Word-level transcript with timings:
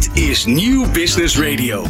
Dit 0.00 0.22
is 0.22 0.44
Nieuw 0.44 0.90
Business 0.90 1.38
Radio. 1.38 1.86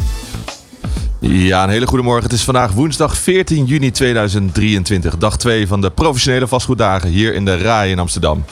Ja, 1.19 1.63
een 1.63 1.69
hele 1.69 1.87
goede 1.87 2.03
morgen. 2.03 2.23
Het 2.23 2.33
is 2.33 2.43
vandaag 2.43 2.71
woensdag 2.71 3.17
14 3.17 3.65
juni 3.65 3.91
2023. 3.91 5.17
Dag 5.17 5.37
2 5.37 5.67
van 5.67 5.81
de 5.81 5.89
professionele 5.89 6.47
vastgoeddagen 6.47 7.09
hier 7.09 7.33
in 7.33 7.45
de 7.45 7.57
RAI 7.57 7.91
in 7.91 7.99
Amsterdam. 7.99 8.45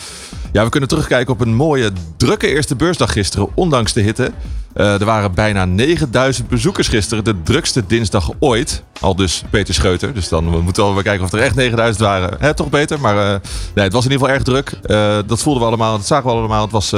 Ja, 0.52 0.64
we 0.64 0.70
kunnen 0.70 0.90
terugkijken 0.90 1.34
op 1.34 1.42
een 1.42 1.56
mooie, 1.56 1.92
drukke 2.18 2.48
eerste 2.48 2.76
beursdag 2.76 3.12
gisteren, 3.12 3.48
ondanks 3.54 3.94
de 3.94 4.02
hitte. 4.02 4.32
Uh, 4.76 5.00
er 5.00 5.06
waren 5.06 5.34
bijna 5.34 5.66
9000 5.66 6.48
bezoekers 6.48 6.88
gisteren, 6.88 7.24
de 7.24 7.42
drukste 7.44 7.84
dinsdag 7.88 8.32
ooit. 8.40 8.84
Al 9.00 9.16
dus 9.16 9.44
Peter 9.50 9.74
Scheuter. 9.74 10.14
Dus 10.14 10.30
dan 10.30 10.52
we 10.52 10.62
moeten 10.62 10.88
we 10.88 10.94
wel 10.94 11.04
kijken 11.04 11.26
of 11.26 11.32
er 11.32 11.40
echt 11.40 11.56
9000 11.56 12.06
waren. 12.06 12.36
Hè, 12.40 12.54
toch 12.54 12.70
beter, 12.70 13.00
maar 13.00 13.16
uh, 13.16 13.40
nee, 13.76 13.84
het 13.84 13.94
was 13.94 14.06
in 14.06 14.12
ieder 14.12 14.28
geval 14.28 14.30
erg 14.30 14.44
druk. 14.44 14.80
Uh, 14.86 15.18
dat 15.28 15.42
voelden 15.42 15.62
we 15.62 15.68
allemaal, 15.68 15.98
dat 15.98 16.08
zagen 16.08 16.26
we 16.26 16.32
allemaal. 16.32 16.62
Het 16.62 16.72
was 16.72 16.94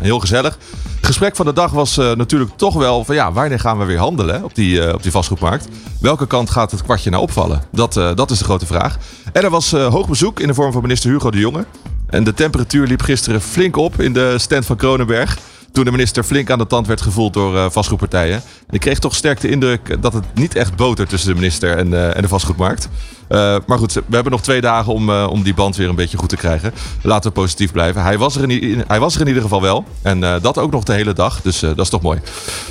heel 0.00 0.18
gezellig. 0.18 0.58
Het 0.96 1.06
gesprek 1.06 1.36
van 1.36 1.46
de 1.46 1.52
dag 1.52 1.70
was 1.70 1.96
natuurlijk 1.96 2.50
toch 2.56 2.74
wel 2.74 3.04
van 3.04 3.14
ja, 3.14 3.32
wanneer 3.32 3.60
gaan 3.60 3.78
we 3.78 3.84
weer 3.84 3.98
handelen 3.98 4.44
op 4.44 4.54
die, 4.54 4.94
op 4.94 5.02
die 5.02 5.12
vastgoedmarkt? 5.12 5.68
Welke 6.00 6.26
kant 6.26 6.50
gaat 6.50 6.70
het 6.70 6.82
kwartje 6.82 7.10
nou 7.10 7.22
opvallen? 7.22 7.62
Dat, 7.72 7.92
dat 7.92 8.30
is 8.30 8.38
de 8.38 8.44
grote 8.44 8.66
vraag. 8.66 8.96
En 9.32 9.42
er 9.42 9.50
was 9.50 9.70
hoog 9.70 10.08
bezoek 10.08 10.40
in 10.40 10.46
de 10.46 10.54
vorm 10.54 10.72
van 10.72 10.82
minister 10.82 11.10
Hugo 11.10 11.30
de 11.30 11.38
Jonge. 11.38 11.64
En 12.10 12.24
de 12.24 12.34
temperatuur 12.34 12.86
liep 12.86 13.02
gisteren 13.02 13.40
flink 13.40 13.76
op 13.76 14.00
in 14.00 14.12
de 14.12 14.38
stand 14.38 14.66
van 14.66 14.76
Kronenberg. 14.76 15.38
Toen 15.72 15.84
de 15.84 15.90
minister 15.90 16.22
flink 16.22 16.50
aan 16.50 16.58
de 16.58 16.66
tand 16.66 16.86
werd 16.86 17.00
gevoeld 17.00 17.32
door 17.32 17.54
uh, 17.54 17.66
vastgoedpartijen. 17.70 18.34
En 18.34 18.74
ik 18.74 18.80
kreeg 18.80 18.98
toch 18.98 19.14
sterk 19.14 19.40
de 19.40 19.48
indruk 19.48 20.02
dat 20.02 20.12
het 20.12 20.24
niet 20.34 20.54
echt 20.54 20.76
botert 20.76 21.08
tussen 21.08 21.28
de 21.28 21.34
minister 21.34 21.76
en, 21.76 21.86
uh, 21.86 22.16
en 22.16 22.22
de 22.22 22.28
vastgoedmarkt. 22.28 22.88
Uh, 23.28 23.56
maar 23.66 23.78
goed, 23.78 23.92
we 23.92 24.14
hebben 24.14 24.32
nog 24.32 24.42
twee 24.42 24.60
dagen 24.60 24.92
om, 24.92 25.10
om 25.10 25.42
die 25.42 25.54
band 25.54 25.76
weer 25.76 25.88
een 25.88 25.94
beetje 25.94 26.16
goed 26.16 26.28
te 26.28 26.36
krijgen. 26.36 26.72
Laten 27.02 27.30
we 27.30 27.40
positief 27.40 27.72
blijven. 27.72 28.02
Hij 28.02 28.18
was 28.18 28.36
er 28.36 28.50
in, 28.50 28.84
hij 28.86 29.00
was 29.00 29.14
er 29.14 29.20
in 29.20 29.26
ieder 29.26 29.42
geval 29.42 29.62
wel. 29.62 29.84
En 30.02 30.20
dat 30.20 30.58
ook 30.58 30.72
nog 30.72 30.84
de 30.84 30.92
hele 30.92 31.12
dag. 31.12 31.40
Dus 31.42 31.58
dat 31.58 31.78
is 31.78 31.88
toch 31.88 32.02
mooi. 32.02 32.20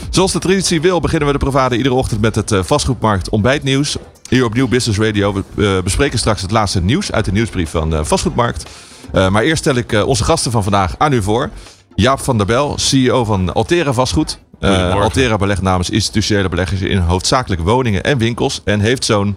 Zoals 0.10 0.32
de 0.32 0.40
traditie 0.40 0.82
wil, 0.82 1.00
beginnen 1.00 1.28
we 1.28 1.34
de 1.34 1.40
Provade 1.40 1.78
iedere 1.78 1.96
ochtend 1.96 2.22
met 2.22 2.36
het 2.36 2.54
vastgoedmarkt 2.62 3.30
ontbijtnieuws. 3.30 3.98
Hier 4.30 4.46
op 4.46 4.54
Nieuw 4.54 4.68
Business 4.68 5.00
Radio. 5.00 5.44
We 5.56 5.82
bespreken 5.84 6.20
straks 6.20 6.42
het 6.42 6.52
laatste 6.52 6.82
nieuws 6.82 7.12
uit 7.12 7.26
de 7.26 7.32
nieuwsbrief 7.32 7.70
van 7.70 8.06
vastgoedmarkt. 8.06 8.70
Uh, 9.14 9.30
maar 9.30 9.44
eerst 9.44 9.62
stel 9.62 9.76
ik 9.76 9.92
uh, 9.92 10.08
onze 10.08 10.24
gasten 10.24 10.52
van 10.52 10.64
vandaag 10.64 10.96
aan 10.98 11.14
u 11.14 11.22
voor. 11.22 11.50
Jaap 11.96 12.20
van 12.20 12.38
der 12.38 12.46
Bel, 12.46 12.78
CEO 12.78 13.26
van 13.26 13.54
Altera 13.54 13.94
Vastgoed. 13.94 14.40
Uh, 14.60 15.02
Altera 15.02 15.38
belegt 15.38 15.62
namens 15.62 15.90
institutionele 15.90 16.50
beleggers 16.50 16.82
in 16.82 16.98
hoofdzakelijk 16.98 17.62
woningen 17.62 18.04
en 18.04 18.18
winkels. 18.18 18.62
En 18.66 18.80
heeft 18.80 19.06
zo'n 19.06 19.36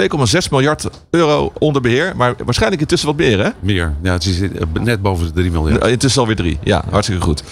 2,6 0.00 0.50
miljard 0.50 0.88
euro 1.10 1.52
onder 1.58 1.82
beheer. 1.82 2.16
Maar 2.16 2.34
waarschijnlijk 2.44 2.80
intussen 2.80 3.08
wat 3.08 3.16
meer, 3.16 3.44
hè? 3.44 3.50
Meer. 3.60 3.94
Ja, 4.02 4.12
het 4.12 4.26
is 4.26 4.40
net 4.80 5.02
boven 5.02 5.26
de 5.26 5.32
3 5.32 5.50
miljard. 5.50 5.86
Intussen 5.86 6.20
alweer 6.20 6.36
3. 6.36 6.58
Ja, 6.62 6.84
hartstikke 6.90 7.22
goed. 7.22 7.42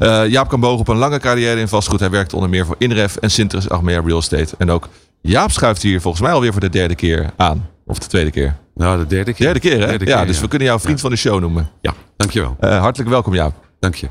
Uh, 0.00 0.28
Jaap 0.28 0.48
kan 0.48 0.60
bogen 0.60 0.80
op 0.80 0.88
een 0.88 0.96
lange 0.96 1.18
carrière 1.18 1.60
in 1.60 1.68
vastgoed. 1.68 2.00
Hij 2.00 2.10
werkt 2.10 2.32
onder 2.32 2.48
meer 2.48 2.66
voor 2.66 2.76
Inref 2.78 3.16
en 3.16 3.30
Sintres 3.30 3.68
Achmea 3.68 4.00
Real 4.00 4.18
Estate. 4.18 4.54
En 4.58 4.70
ook 4.70 4.88
Jaap 5.20 5.50
schuift 5.50 5.82
hier 5.82 6.00
volgens 6.00 6.22
mij 6.22 6.32
alweer 6.32 6.52
voor 6.52 6.60
de 6.60 6.68
derde 6.68 6.94
keer 6.94 7.30
aan. 7.36 7.68
Of 7.86 7.98
de 7.98 8.06
tweede 8.06 8.30
keer. 8.30 8.56
Nou, 8.74 8.98
de 8.98 9.06
derde 9.06 9.32
keer. 9.32 9.44
Derde 9.44 9.60
keer, 9.60 9.80
hè? 9.80 9.86
Derde 9.86 10.04
keer, 10.04 10.14
ja, 10.14 10.24
dus 10.24 10.40
we 10.40 10.48
kunnen 10.48 10.68
jou 10.68 10.80
vriend 10.80 10.96
ja. 10.96 11.02
van 11.02 11.10
de 11.10 11.16
show 11.16 11.40
noemen. 11.40 11.70
Ja, 11.80 11.94
dankjewel. 12.16 12.56
Uh, 12.60 12.80
hartelijk 12.80 13.10
welkom, 13.10 13.34
Jaap. 13.34 13.54
Dank 13.80 13.94
je. 13.94 14.08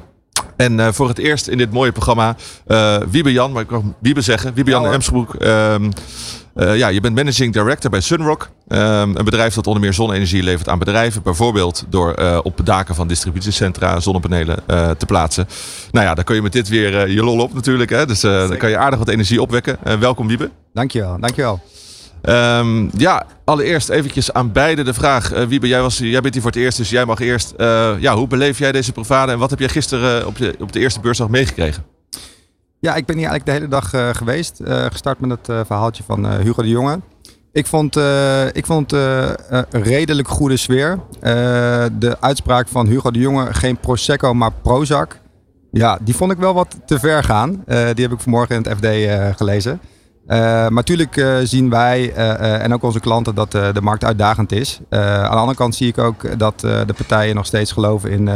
En 0.56 0.80
uh, 0.80 0.88
voor 0.92 1.08
het 1.08 1.18
eerst 1.18 1.48
in 1.48 1.58
dit 1.58 1.72
mooie 1.72 1.92
programma, 1.92 2.36
uh, 2.68 2.98
Wiebe 3.10 3.32
Jan, 3.32 3.52
maar 3.52 3.62
ik 3.62 3.70
mag 3.70 3.82
Wiebe 4.00 4.22
zeggen. 4.22 4.54
Wiebe 4.54 4.70
Jan 4.70 4.84
ja, 4.84 4.92
Emsbroek. 4.92 5.36
Um, 5.40 5.92
uh, 6.56 6.78
ja, 6.78 6.88
je 6.88 7.00
bent 7.00 7.16
managing 7.16 7.54
director 7.54 7.90
bij 7.90 8.02
Sunrock. 8.02 8.50
Um, 8.68 8.80
een 9.18 9.26
bedrijf 9.26 9.54
dat 9.54 9.68
onder 9.68 9.82
meer 9.82 9.94
zonne-energie 9.94 10.44
levert 10.44 10.70
aan 10.70 10.80
bedrijven. 10.80 11.22
Bijvoorbeeld 11.22 11.86
door 11.90 12.20
uh, 12.20 12.40
op 12.44 12.60
daken 12.64 12.96
van 12.96 13.08
distributiecentra 13.08 14.00
zonnepanelen 14.00 14.58
uh, 14.68 14.90
te 14.90 15.06
plaatsen. 15.06 15.48
Nou 15.92 16.06
ja, 16.06 16.14
dan 16.14 16.24
kun 16.24 16.36
je 16.36 16.42
met 16.42 16.54
dit 16.54 16.68
weer 16.70 17.10
je 17.10 17.24
lol 17.24 17.40
op 17.40 17.54
natuurlijk. 17.54 17.90
Hè? 17.90 18.06
Dus 18.06 18.20
dan 18.20 18.58
kan 18.58 18.70
je 18.70 18.78
aardig 18.78 19.00
wat 19.00 19.08
energie 19.08 19.42
opwekken. 19.42 19.78
welkom 20.00 20.28
Wiebe. 20.28 20.50
Dankjewel, 20.74 21.20
dankjewel. 21.20 21.62
Um, 22.24 22.90
ja, 22.98 23.26
allereerst 23.46 23.90
eventjes 23.90 24.34
aan 24.34 24.52
beide 24.52 24.84
de 24.84 24.94
vraag. 24.94 25.34
Uh, 25.34 25.44
Wiebe, 25.44 25.68
jij, 25.68 25.82
was, 25.82 25.98
jij 25.98 26.22
bent 26.22 26.34
hier 26.34 26.44
voor 26.44 26.52
het 26.52 26.60
eerst, 26.60 26.78
dus 26.78 26.90
jij 26.90 27.06
mag 27.06 27.20
eerst. 27.20 27.54
Uh, 27.58 27.92
ja, 28.00 28.16
hoe 28.16 28.28
beleef 28.28 28.58
jij 28.58 28.72
deze 28.72 28.92
provade 28.92 29.32
en 29.32 29.40
wat 29.40 29.50
heb 29.50 29.60
jij 29.60 29.70
gisteren 29.70 30.28
op, 30.28 30.38
je, 30.38 30.56
op 30.60 30.72
de 30.72 30.80
eerste 30.80 31.00
beursdag 31.00 31.30
meegekregen? 31.30 31.84
Ja, 32.80 32.96
ik 32.96 33.06
ben 33.06 33.18
hier 33.18 33.30
eigenlijk 33.30 33.46
de 33.46 33.52
hele 33.52 33.68
dag 33.68 34.18
geweest. 34.18 34.60
gestart 34.66 35.20
met 35.20 35.30
het 35.30 35.66
verhaaltje 35.68 36.04
van 36.04 36.42
Hugo 36.42 36.62
de 36.62 36.70
Jonge. 36.70 37.00
Ik 37.52 37.68
vond, 37.68 37.96
ik 38.54 38.66
vond 38.66 38.92
een 38.92 39.66
redelijk 39.70 40.28
goede 40.28 40.58
sfeer. 40.58 41.00
de 42.00 42.18
uitspraak 42.20 42.68
van 42.68 42.88
Hugo 42.88 43.12
de 43.12 43.20
Jonge, 43.20 43.54
geen 43.54 43.78
Prosecco, 43.78 44.34
maar 44.34 44.52
Prozac. 44.62 45.18
Ja, 45.72 46.00
die 46.02 46.16
vond 46.16 46.32
ik 46.32 46.38
wel 46.38 46.54
wat 46.54 46.76
te 46.86 47.00
ver 47.00 47.24
gaan. 47.24 47.64
die 47.66 48.04
heb 48.04 48.12
ik 48.12 48.20
vanmorgen 48.20 48.56
in 48.56 48.62
het 48.62 48.78
FD 48.78 48.88
gelezen. 49.38 49.80
Uh, 50.28 50.38
maar 50.38 50.72
natuurlijk 50.72 51.16
uh, 51.16 51.38
zien 51.44 51.70
wij 51.70 52.14
uh, 52.18 52.64
en 52.64 52.74
ook 52.74 52.84
onze 52.84 53.00
klanten 53.00 53.36
dat 53.36 53.52
de 53.52 53.82
markt 53.82 54.04
uitdagend 54.04 54.52
is. 54.52 54.80
aan 54.90 55.32
de 55.32 55.38
andere 55.38 55.58
kant 55.58 55.76
zie 55.76 55.88
ik 55.88 55.98
ook 55.98 56.40
dat 56.40 56.60
de 56.60 56.94
partijen 56.96 57.36
nog 57.36 57.46
steeds 57.46 57.72
geloven 57.72 58.12
in, 58.12 58.30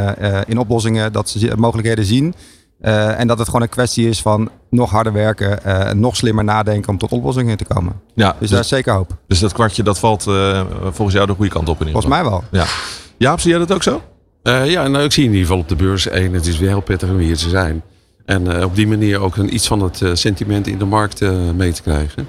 in 0.47 0.57
oplossingen, 0.57 1.13
dat 1.13 1.29
ze 1.29 1.53
mogelijkheden 1.55 2.05
zien. 2.05 2.33
en 2.81 3.27
dat 3.27 3.37
het 3.37 3.47
gewoon 3.47 3.61
een 3.61 3.69
kwestie 3.69 4.09
is 4.09 4.21
van 4.21 4.49
nog 4.69 4.91
harder 4.91 5.13
werken, 5.13 5.59
nog 5.99 6.15
slimmer 6.15 6.43
nadenken 6.43 6.89
om 6.89 6.97
tot 6.97 7.11
oplossingen 7.11 7.57
te 7.57 7.65
komen. 7.65 7.93
Ja, 8.13 8.29
dus, 8.29 8.39
dus 8.39 8.49
daar 8.49 8.59
is 8.59 8.67
zeker 8.67 8.93
hoop. 8.93 9.17
Dus 9.27 9.39
dat 9.39 9.53
kwartje 9.53 9.83
dat 9.83 9.99
valt 9.99 10.23
volgens 10.81 11.13
jou 11.13 11.27
de 11.27 11.33
goede 11.33 11.51
kant 11.51 11.69
op 11.69 11.81
in 11.81 11.87
ieder 11.87 12.01
geval? 12.01 12.19
Volgens 12.19 12.41
mij 12.51 12.51
wel. 12.51 12.63
Ja. 12.63 12.65
Jaap, 13.17 13.39
zie 13.39 13.49
jij 13.49 13.59
dat 13.59 13.71
ook 13.71 13.83
zo? 13.83 14.01
ja, 14.43 14.87
nou 14.87 15.03
ik 15.03 15.11
zie 15.11 15.23
in 15.23 15.31
ieder 15.31 15.45
geval 15.45 15.61
op 15.61 15.69
de 15.69 15.75
beurs 15.75 16.07
één, 16.07 16.33
het 16.33 16.45
is 16.45 16.57
weer 16.57 16.69
heel 16.69 16.81
pittig 16.81 17.09
om 17.09 17.17
hier 17.17 17.37
te 17.37 17.49
zijn. 17.49 17.83
En 18.25 18.51
uh, 18.51 18.63
op 18.63 18.75
die 18.75 18.87
manier 18.87 19.19
ook 19.19 19.35
een, 19.35 19.53
iets 19.53 19.67
van 19.67 19.81
het 19.81 20.01
uh, 20.01 20.09
sentiment 20.13 20.67
in 20.67 20.77
de 20.77 20.85
markt 20.85 21.21
uh, 21.21 21.51
mee 21.55 21.71
te 21.71 21.81
krijgen. 21.81 22.27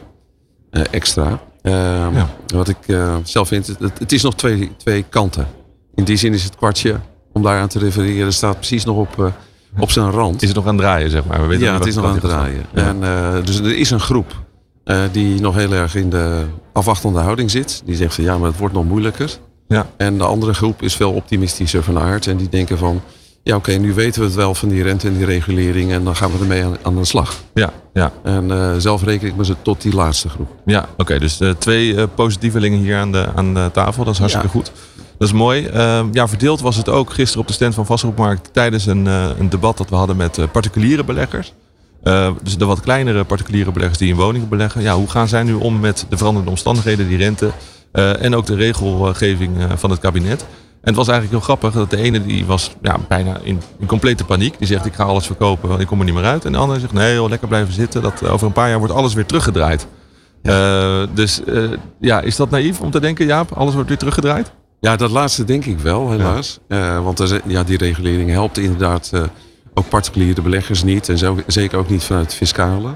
extra. 0.91 1.41
Ehm, 1.63 2.17
ja. 2.17 2.29
Wat 2.47 2.69
ik 2.69 2.77
zelf 3.23 3.49
vind, 3.49 3.67
het, 3.67 3.99
het, 3.99 4.13
is 4.13 4.23
nog 4.23 4.35
twee, 4.35 4.73
twee 4.77 5.03
kanten. 5.03 5.47
In 5.95 6.05
die 6.05 6.17
zin 6.17 6.33
is 6.33 6.45
het 6.45 6.57
kwartje, 6.57 6.97
om 7.33 7.43
daaraan 7.43 7.69
te 7.69 7.79
refereren, 7.79 8.33
staat 8.33 8.57
precies 8.57 8.85
nog 8.85 8.97
op, 8.97 9.33
op 9.79 9.91
zijn 9.91 10.11
rand. 10.11 10.43
Is 10.43 10.49
het 10.49 10.57
nog 10.57 10.67
aan 10.67 10.75
het 10.75 10.83
draaien, 10.83 11.11
zeg 11.11 11.25
maar? 11.25 11.41
We 11.41 11.47
weten 11.47 11.65
ja, 11.65 11.75
het 11.75 11.87
is 11.87 11.95
nog 11.95 12.05
aan 12.05 12.13
het 12.13 12.21
draaien. 12.21 12.65
Ja. 12.75 12.87
En, 12.87 13.01
dus 13.45 13.59
er 13.59 13.77
is 13.77 13.91
een 13.91 14.01
groep 14.01 14.45
die 15.13 15.41
nog 15.41 15.55
heel 15.55 15.73
erg 15.73 15.95
in 15.95 16.11
de 16.11 16.45
afwachtende 16.73 17.21
houding 17.21 17.51
zit. 17.51 17.83
Die 17.85 17.97
zegt 17.97 18.15
van 18.15 18.25
ja, 18.25 18.39
maar 18.39 18.49
het 18.49 18.59
wordt 18.59 18.75
nog 18.75 18.85
moeilijker. 18.85 19.39
Ja. 19.69 19.87
En 19.97 20.19
de 20.19 20.25
andere 20.25 20.55
groep 20.55 20.83
is 20.83 20.97
veel 20.97 21.13
optimistischer 21.13 21.83
van 21.83 21.99
aard. 21.99 22.27
En 22.27 22.37
die 22.37 22.49
denken 22.49 22.79
van 22.79 23.03
ja, 23.47 23.57
oké, 23.57 23.73
nu 23.73 23.95
weten 23.95 24.21
we 24.21 24.27
het 24.27 24.37
wel 24.37 24.55
van 24.55 24.69
die 24.69 24.83
rente 24.83 25.07
en 25.07 25.17
die 25.17 25.25
regulering 25.25 25.93
en 25.93 26.05
dan 26.05 26.17
gaan 26.17 26.33
we 26.33 26.39
ermee 26.39 26.65
aan, 26.65 26.77
aan 26.83 26.95
de 26.97 27.05
slag. 27.05 27.35
Ja, 27.55 27.71
ja. 27.93 28.13
En 28.23 28.45
uh, 28.45 28.75
zelf 28.79 29.03
reken 29.03 29.29
ik 29.29 29.37
me 29.37 29.45
ze 29.45 29.55
tot 29.63 29.83
die 29.83 29.95
laatste 29.95 30.29
groep. 30.29 30.49
Ja, 30.65 30.81
oké, 30.81 31.01
okay, 31.01 31.19
dus 31.19 31.41
uh, 31.41 31.51
twee 31.51 31.93
uh, 31.93 32.03
positievelingen 32.15 32.79
hier 32.79 32.97
aan 32.97 33.13
de, 33.13 33.27
aan 33.35 33.55
de 33.55 33.71
tafel, 33.73 34.05
dat 34.05 34.13
is 34.13 34.19
hartstikke 34.19 34.49
ja. 34.49 34.53
goed. 34.53 34.73
Dat 35.19 35.29
is 35.29 35.35
mooi. 35.35 35.67
Ehm, 35.67 36.07
ja, 36.13 36.29
verdeeld 36.29 36.61
was 36.61 36.77
het 36.77 36.89
ook 36.89 37.13
gisteren 37.13 37.41
op 37.41 37.47
de 37.47 37.53
stand 37.53 37.75
van 37.75 37.87
Vastgoedmarkt 37.87 38.49
tijdens 38.53 38.87
een, 38.87 39.07
een 39.07 39.49
debat 39.49 39.77
dat 39.77 39.89
we 39.89 39.97
hadden 39.97 40.17
met 40.17 40.39
particuliere 40.53 41.05
beleggers. 41.05 41.53
dus 42.43 42.57
de 42.59 42.65
wat 42.65 42.81
kleinere 42.81 43.25
particuliere 43.25 43.73
beleggers 43.73 43.99
die 43.99 44.09
in 44.09 44.17
woningen 44.17 44.49
beleggen. 44.49 44.83
Ja, 44.83 44.95
hoe 44.95 45.11
gaan 45.11 45.29
zij 45.29 45.43
nu 45.43 45.55
om 45.55 45.81
met 45.81 46.07
de 46.09 46.17
veranderende 46.17 46.51
omstandigheden, 46.51 47.09
die 47.09 47.17
rente 47.17 47.51
en 47.93 48.35
ook 48.35 48.47
de 48.47 48.55
regelgeving 48.55 49.51
van 49.77 49.91
het 49.91 50.01
kabinet? 50.01 50.47
En 50.87 50.93
het 50.93 51.01
was 51.07 51.09
eigenlijk 51.09 51.39
heel 51.39 51.57
grappig 51.57 51.73
dat 51.73 51.91
de 51.91 51.97
ene 51.97 52.27
die 52.27 52.47
was 52.47 52.71
ja, 52.83 52.97
bijna 53.09 53.39
in, 53.43 53.61
in 53.79 53.87
complete 53.87 54.25
paniek. 54.25 54.59
Die 54.59 54.67
zegt 54.67 54.87
ik 54.87 54.95
ga 54.95 55.05
alles 55.05 55.27
verkopen, 55.27 55.69
want 55.69 55.81
ik 55.81 55.87
kom 55.87 55.99
er 55.99 56.05
niet 56.05 56.15
meer 56.15 56.25
uit. 56.25 56.45
En 56.45 56.53
de 56.53 56.59
andere 56.59 56.81
zegt 56.81 56.93
nee 56.93 57.15
joh, 57.15 57.29
lekker 57.29 57.49
blijven 57.49 57.75
zitten. 57.75 58.03
Dat, 58.03 58.23
eh, 58.23 58.33
over 58.33 58.47
een 58.47 58.53
paar 58.53 58.69
jaar 58.69 58.79
wordt 58.79 58.95
alles 58.95 59.15
weer 59.15 59.27
teruggedraaid. 59.27 59.87
Ja. 60.43 61.01
Uh, 61.01 61.07
dus 61.15 61.41
uh, 61.47 61.73
ja, 62.01 62.21
is 62.21 62.37
dat 62.37 62.51
naïef 62.51 62.81
om 62.81 62.91
te 62.91 63.01
denken 63.01 63.27
Jaap, 63.27 63.53
alles 63.53 63.75
wordt 63.75 63.89
weer 63.89 63.99
teruggedraaid? 63.99 64.53
Ja, 64.81 64.97
dat 64.97 65.11
laatste 65.11 65.45
denk 65.45 65.65
ik 65.65 65.79
wel 65.79 66.11
helaas. 66.11 66.59
Ja. 66.69 67.03
want 67.03 67.19
er, 67.19 67.41
ja, 67.47 67.63
die 67.63 67.79
regulering 67.79 68.31
helpt 68.31 68.59
inderdaad 68.59 69.13
ook 69.75 69.89
particuliere 69.89 70.43
beleggers 70.43 70.83
niet. 70.83 71.09
En 71.09 71.19
zo, 71.19 71.39
zeker 71.47 71.79
ook 71.79 71.89
niet 71.89 72.05
vanuit 72.05 72.27
het 72.27 72.35
fiscale. 72.35 72.89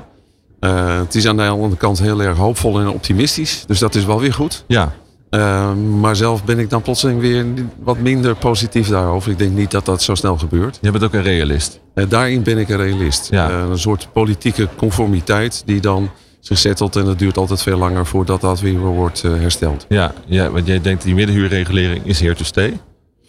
het 1.00 1.14
is 1.14 1.26
aan 1.26 1.36
de 1.36 1.48
andere 1.48 1.76
kant 1.76 1.98
heel 1.98 2.22
erg 2.22 2.36
hoopvol 2.36 2.80
en 2.80 2.88
optimistisch. 2.88 3.64
Dus 3.66 3.78
dat 3.78 3.94
is 3.94 4.04
wel 4.04 4.20
weer 4.20 4.34
goed. 4.34 4.64
Ja. 4.66 4.92
Uh, 5.30 5.74
maar 5.74 6.16
zelf 6.16 6.44
ben 6.44 6.58
ik 6.58 6.70
dan 6.70 6.82
plotseling 6.82 7.20
weer 7.20 7.46
wat 7.82 7.98
minder 7.98 8.34
positief 8.36 8.88
daarover. 8.88 9.30
Ik 9.30 9.38
denk 9.38 9.52
niet 9.52 9.70
dat 9.70 9.84
dat 9.84 10.02
zo 10.02 10.14
snel 10.14 10.38
gebeurt. 10.38 10.78
Je 10.80 10.90
bent 10.90 11.04
ook 11.04 11.14
een 11.14 11.22
realist. 11.22 11.80
Uh, 11.94 12.04
daarin 12.08 12.42
ben 12.42 12.58
ik 12.58 12.68
een 12.68 12.76
realist. 12.76 13.28
Ja. 13.30 13.50
Uh, 13.50 13.68
een 13.70 13.78
soort 13.78 14.08
politieke 14.12 14.68
conformiteit 14.76 15.62
die 15.66 15.80
dan 15.80 16.10
zich 16.40 16.58
zettelt. 16.58 16.96
En 16.96 17.06
het 17.06 17.18
duurt 17.18 17.36
altijd 17.36 17.62
veel 17.62 17.78
langer 17.78 18.06
voordat 18.06 18.40
dat 18.40 18.60
weer 18.60 18.78
wordt 18.78 19.22
hersteld. 19.22 19.86
Ja, 19.88 20.12
ja, 20.26 20.50
want 20.50 20.66
jij 20.66 20.80
denkt 20.80 21.02
die 21.02 21.14
middenhuurregulering 21.14 22.06
is 22.06 22.20
here 22.20 22.34
to 22.34 22.44
stay. 22.44 22.80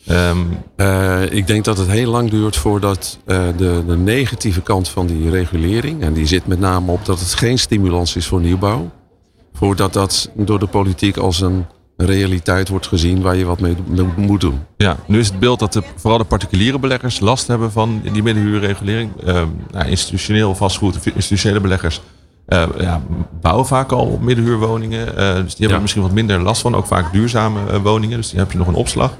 Um... 0.09 0.57
ik 1.29 1.47
denk 1.47 1.65
dat 1.65 1.77
het 1.77 1.87
heel 1.87 2.11
lang 2.11 2.29
duurt 2.29 2.55
voordat 2.55 3.19
de, 3.25 3.83
de 3.87 3.97
negatieve 3.97 4.61
kant 4.61 4.89
van 4.89 5.07
die 5.07 5.29
regulering... 5.29 6.01
en 6.01 6.13
die 6.13 6.25
zit 6.25 6.47
met 6.47 6.59
name 6.59 6.91
op 6.91 7.05
dat 7.05 7.19
het 7.19 7.33
geen 7.33 7.59
stimulans 7.59 8.15
is 8.15 8.27
voor 8.27 8.41
nieuwbouw... 8.41 8.89
voordat 9.53 9.93
dat 9.93 10.29
door 10.33 10.59
de 10.59 10.67
politiek 10.67 11.17
als 11.17 11.41
een 11.41 11.65
realiteit 12.05 12.69
wordt 12.69 12.87
gezien 12.87 13.21
waar 13.21 13.35
je 13.35 13.45
wat 13.45 13.59
mee 13.59 13.75
moet 14.15 14.41
doen. 14.41 14.59
Ja, 14.77 14.97
nu 15.05 15.19
is 15.19 15.27
het 15.27 15.39
beeld 15.39 15.59
dat 15.59 15.73
de, 15.73 15.83
vooral 15.95 16.17
de 16.17 16.25
particuliere 16.25 16.79
beleggers 16.79 17.19
last 17.19 17.47
hebben 17.47 17.71
van 17.71 18.01
die 18.13 18.23
middenhuurregulering. 18.23 19.11
Uh, 19.25 19.41
nou, 19.71 19.87
institutioneel 19.87 20.55
vastgoed, 20.55 21.05
institutionele 21.05 21.59
beleggers 21.59 22.01
uh, 22.47 22.63
ja, 22.79 23.01
bouwen 23.41 23.65
vaak 23.65 23.91
al 23.91 24.19
middenhuurwoningen. 24.21 25.07
Uh, 25.07 25.13
dus 25.15 25.55
die 25.55 25.55
hebben 25.57 25.75
er 25.75 25.81
misschien 25.81 26.01
wat 26.01 26.11
minder 26.11 26.41
last 26.41 26.61
van. 26.61 26.75
Ook 26.75 26.85
vaak 26.85 27.11
duurzame 27.11 27.81
woningen, 27.81 28.17
dus 28.17 28.29
die 28.29 28.39
heb 28.39 28.51
je 28.51 28.57
nog 28.57 28.67
een 28.67 28.73
opslag. 28.73 29.17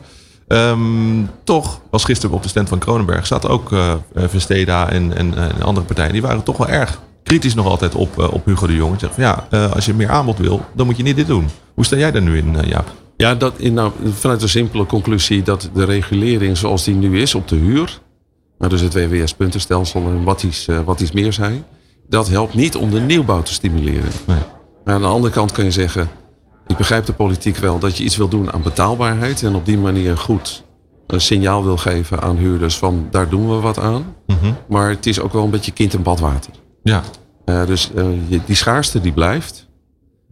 Um, 0.47 1.29
toch 1.43 1.81
was 1.89 2.03
gisteren 2.03 2.35
op 2.35 2.43
de 2.43 2.49
stand 2.49 2.69
van 2.69 2.79
Kronenberg 2.79 3.27
zat 3.27 3.47
ook 3.47 3.69
Vesteda 4.15 4.89
en, 4.89 5.17
en, 5.17 5.37
en, 5.37 5.61
andere 5.61 5.85
partijen. 5.85 6.11
Die 6.11 6.21
waren 6.21 6.43
toch 6.43 6.57
wel 6.57 6.69
erg 6.69 6.99
kritisch 7.23 7.53
nog 7.53 7.65
altijd 7.65 7.95
op, 7.95 8.17
op 8.17 8.45
Hugo 8.45 8.67
de 8.67 8.75
Jong. 8.75 8.93
En 8.93 8.99
zeggen 8.99 9.23
van 9.23 9.47
ja, 9.51 9.67
als 9.67 9.85
je 9.85 9.93
meer 9.93 10.09
aanbod 10.09 10.37
wil, 10.37 10.65
dan 10.75 10.85
moet 10.85 10.97
je 10.97 11.03
niet 11.03 11.15
dit 11.15 11.27
doen. 11.27 11.47
Hoe 11.73 11.85
sta 11.85 11.97
jij 11.97 12.11
daar 12.11 12.21
nu 12.21 12.37
in, 12.37 12.57
Jaap? 12.65 12.91
Ja, 13.17 13.35
dat 13.35 13.53
in, 13.57 13.73
nou, 13.73 13.91
vanuit 14.13 14.39
de 14.39 14.47
simpele 14.47 14.85
conclusie 14.85 15.43
dat 15.43 15.69
de 15.73 15.85
regulering 15.85 16.57
zoals 16.57 16.83
die 16.83 16.95
nu 16.95 17.21
is 17.21 17.35
op 17.35 17.47
de 17.47 17.55
huur, 17.55 17.99
nou, 18.57 18.71
dus 18.71 18.81
het 18.81 18.93
WWS-puntenstelsel 18.93 20.01
en 20.01 20.23
wat 20.23 20.43
iets, 20.43 20.67
wat 20.85 21.01
iets 21.01 21.11
meer 21.11 21.33
zijn, 21.33 21.63
dat 22.07 22.29
helpt 22.29 22.53
niet 22.53 22.75
om 22.75 22.91
de 22.91 22.99
nieuwbouw 22.99 23.41
te 23.41 23.53
stimuleren. 23.53 24.11
Nee. 24.25 24.37
Maar 24.83 24.93
aan 24.93 25.01
de 25.01 25.07
andere 25.07 25.33
kant 25.33 25.51
kun 25.51 25.63
je 25.63 25.71
zeggen, 25.71 26.09
ik 26.67 26.77
begrijp 26.77 27.05
de 27.05 27.13
politiek 27.13 27.57
wel 27.57 27.79
dat 27.79 27.97
je 27.97 28.03
iets 28.03 28.17
wil 28.17 28.27
doen 28.27 28.53
aan 28.53 28.61
betaalbaarheid 28.61 29.43
en 29.43 29.55
op 29.55 29.65
die 29.65 29.77
manier 29.77 30.17
goed 30.17 30.63
een 31.07 31.21
signaal 31.21 31.63
wil 31.63 31.77
geven 31.77 32.21
aan 32.21 32.37
huurders 32.37 32.77
van 32.77 33.07
daar 33.11 33.29
doen 33.29 33.49
we 33.49 33.55
wat 33.55 33.79
aan. 33.79 34.15
Mm 34.25 34.37
Maar 34.67 34.89
het 34.89 35.05
is 35.05 35.19
ook 35.19 35.33
wel 35.33 35.43
een 35.43 35.49
beetje 35.49 35.71
kind 35.71 35.93
en 35.93 36.03
badwater. 36.03 36.53
Ja. 36.83 37.03
Uh, 37.45 37.65
dus 37.65 37.91
uh, 37.95 38.05
die 38.45 38.55
schaarste 38.55 39.01
die 39.01 39.11
blijft. 39.11 39.69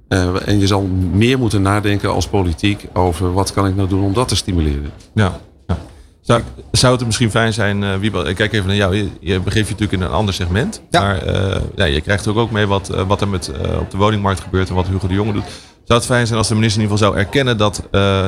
Uh, 0.09 0.47
en 0.47 0.59
je 0.59 0.67
zal 0.67 0.81
meer 1.11 1.39
moeten 1.39 1.61
nadenken 1.61 2.13
als 2.13 2.27
politiek 2.27 2.87
over 2.93 3.33
wat 3.33 3.53
kan 3.53 3.67
ik 3.67 3.75
nou 3.75 3.87
doen 3.87 4.03
om 4.03 4.13
dat 4.13 4.27
te 4.27 4.35
stimuleren. 4.35 4.91
Ja. 5.13 5.39
ja. 5.67 5.77
Zou, 6.21 6.41
zou 6.71 6.95
het 6.95 7.05
misschien 7.05 7.31
fijn 7.31 7.53
zijn, 7.53 7.81
uh, 7.81 7.95
Wiebel, 7.95 8.27
ik 8.27 8.35
kijk 8.35 8.53
even 8.53 8.67
naar 8.67 8.75
jou. 8.75 8.95
Je, 8.95 9.09
je 9.19 9.39
begeeft 9.39 9.67
je 9.67 9.73
natuurlijk 9.73 10.01
in 10.01 10.07
een 10.07 10.13
ander 10.13 10.33
segment. 10.33 10.81
Ja. 10.89 11.01
Maar 11.01 11.27
uh, 11.27 11.55
ja, 11.75 11.85
je 11.85 12.01
krijgt 12.01 12.27
ook, 12.27 12.37
ook 12.37 12.51
mee 12.51 12.65
wat, 12.65 12.87
wat 12.87 13.21
er 13.21 13.27
met, 13.27 13.51
op 13.79 13.91
de 13.91 13.97
woningmarkt 13.97 14.39
gebeurt 14.39 14.69
en 14.69 14.75
wat 14.75 14.87
Hugo 14.87 15.07
de 15.07 15.13
Jonge 15.13 15.33
doet. 15.33 15.45
Zou 15.83 15.99
het 15.99 16.09
fijn 16.09 16.27
zijn 16.27 16.37
als 16.37 16.47
de 16.47 16.55
minister 16.55 16.81
in 16.81 16.89
ieder 16.89 16.97
geval 16.97 17.13
zou 17.13 17.25
erkennen 17.25 17.57
dat 17.57 17.87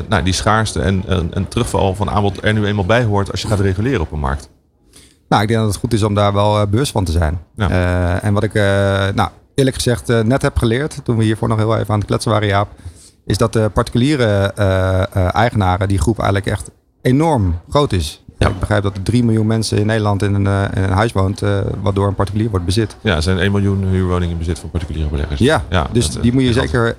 nou, 0.10 0.24
die 0.24 0.34
schaarste 0.34 0.82
en 0.82 1.04
een 1.30 1.48
terugval 1.48 1.96
van 1.96 2.10
aanbod 2.10 2.44
er 2.44 2.54
nu 2.54 2.66
eenmaal 2.66 2.86
bij 2.86 3.04
hoort 3.04 3.32
als 3.32 3.42
je 3.42 3.48
gaat 3.48 3.60
reguleren 3.60 4.02
op 4.02 4.12
een 4.12 4.20
markt? 4.20 4.50
Nou, 5.32 5.44
ik 5.44 5.50
denk 5.50 5.60
dat 5.60 5.70
het 5.70 5.80
goed 5.80 5.94
is 5.94 6.04
om 6.04 6.14
daar 6.14 6.34
wel 6.34 6.68
bewust 6.68 6.92
van 6.92 7.04
te 7.04 7.12
zijn. 7.12 7.40
Ja. 7.56 8.20
en 8.22 8.34
wat 8.34 8.44
ik, 8.44 8.54
nou, 8.54 9.30
eerlijk 9.56 9.76
gezegd 9.76 10.08
net 10.08 10.42
heb 10.42 10.58
geleerd, 10.58 11.00
toen 11.04 11.18
we 11.18 11.24
hiervoor 11.24 11.48
nog 11.48 11.58
heel 11.58 11.78
even 11.78 11.94
aan 11.94 12.00
het 12.00 12.08
kletsen 12.08 12.32
waren, 12.32 12.48
Jaap, 12.48 12.70
is 13.26 13.38
dat 13.38 13.54
de 13.54 13.70
particuliere 13.74 14.54
eigenaren, 15.34 15.88
die 15.88 16.00
groep 16.00 16.20
eigenlijk 16.20 16.52
echt 16.52 16.72
enorm 17.02 17.60
groot 17.70 17.92
is. 17.92 18.21
Ja. 18.42 18.48
Ik 18.48 18.60
begrijp 18.60 18.84
dat 18.84 18.98
er 18.98 19.04
3 19.04 19.24
miljoen 19.24 19.48
mensen 19.48 19.78
in 19.78 19.86
Nederland 19.86 20.22
in 20.22 20.34
een, 20.34 20.70
in 20.74 20.84
een 20.84 20.90
huis 20.90 21.12
woont, 21.12 21.42
waardoor 21.82 22.08
een 22.08 22.16
particulier 22.16 22.50
wordt 22.50 22.66
bezit. 22.66 22.96
Ja, 23.02 23.16
er 23.16 23.22
zijn 23.22 23.40
1 23.40 23.52
miljoen 23.52 23.84
huurwoningen 23.84 24.32
in 24.32 24.38
bezit 24.38 24.60
van 24.60 24.70
particuliere 24.70 25.10
beleggers. 25.10 25.40
Ja, 25.40 25.64
ja 25.70 25.88
dus 25.92 26.10
die 26.10 26.34
moet 26.34 26.44
je 26.44 26.54
zeker, 26.54 26.96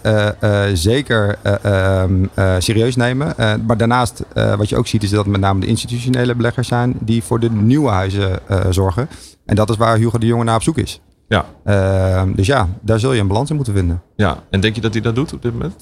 zeker 0.73 1.39
ehm, 1.43 2.25
serieus 2.59 2.97
nemen. 2.97 3.35
maar 3.67 3.77
daarnaast, 3.77 4.25
wat 4.57 4.69
je 4.69 4.77
ook 4.77 4.87
ziet, 4.87 5.03
is 5.03 5.11
dat 5.11 5.19
het 5.19 5.29
met 5.29 5.41
name 5.41 5.61
de 5.61 5.67
institutionele 5.67 6.35
beleggers 6.35 6.69
zijn 6.69 6.95
die 7.01 7.23
voor 7.23 7.41
de 7.41 7.51
nieuwe 7.51 7.91
huizen 7.91 8.39
zorgen. 8.71 9.09
En 9.47 9.55
dat 9.55 9.71
is 9.71 9.77
waar 9.77 9.97
Hugo 9.97 10.19
de 10.19 10.27
Jonge 10.27 10.45
naar 10.45 10.57
op 10.57 10.63
zoek 10.63 10.79
is. 10.79 11.01
Ja. 11.33 11.47
Uh, 11.65 12.35
dus 12.35 12.47
ja, 12.47 12.69
daar 12.81 12.99
zul 12.99 13.13
je 13.13 13.21
een 13.21 13.27
balans 13.27 13.51
in 13.51 13.57
moeten 13.57 13.75
vinden. 13.75 14.03
Ja, 14.17 14.43
en 14.51 14.61
denk 14.61 14.75
je 14.75 14.81
dat 14.81 14.93
hij 14.93 15.03
dat 15.03 15.15
doet 15.15 15.33
op 15.33 15.43
dit 15.43 15.53
moment? 15.53 15.75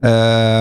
Uh, 0.00 0.60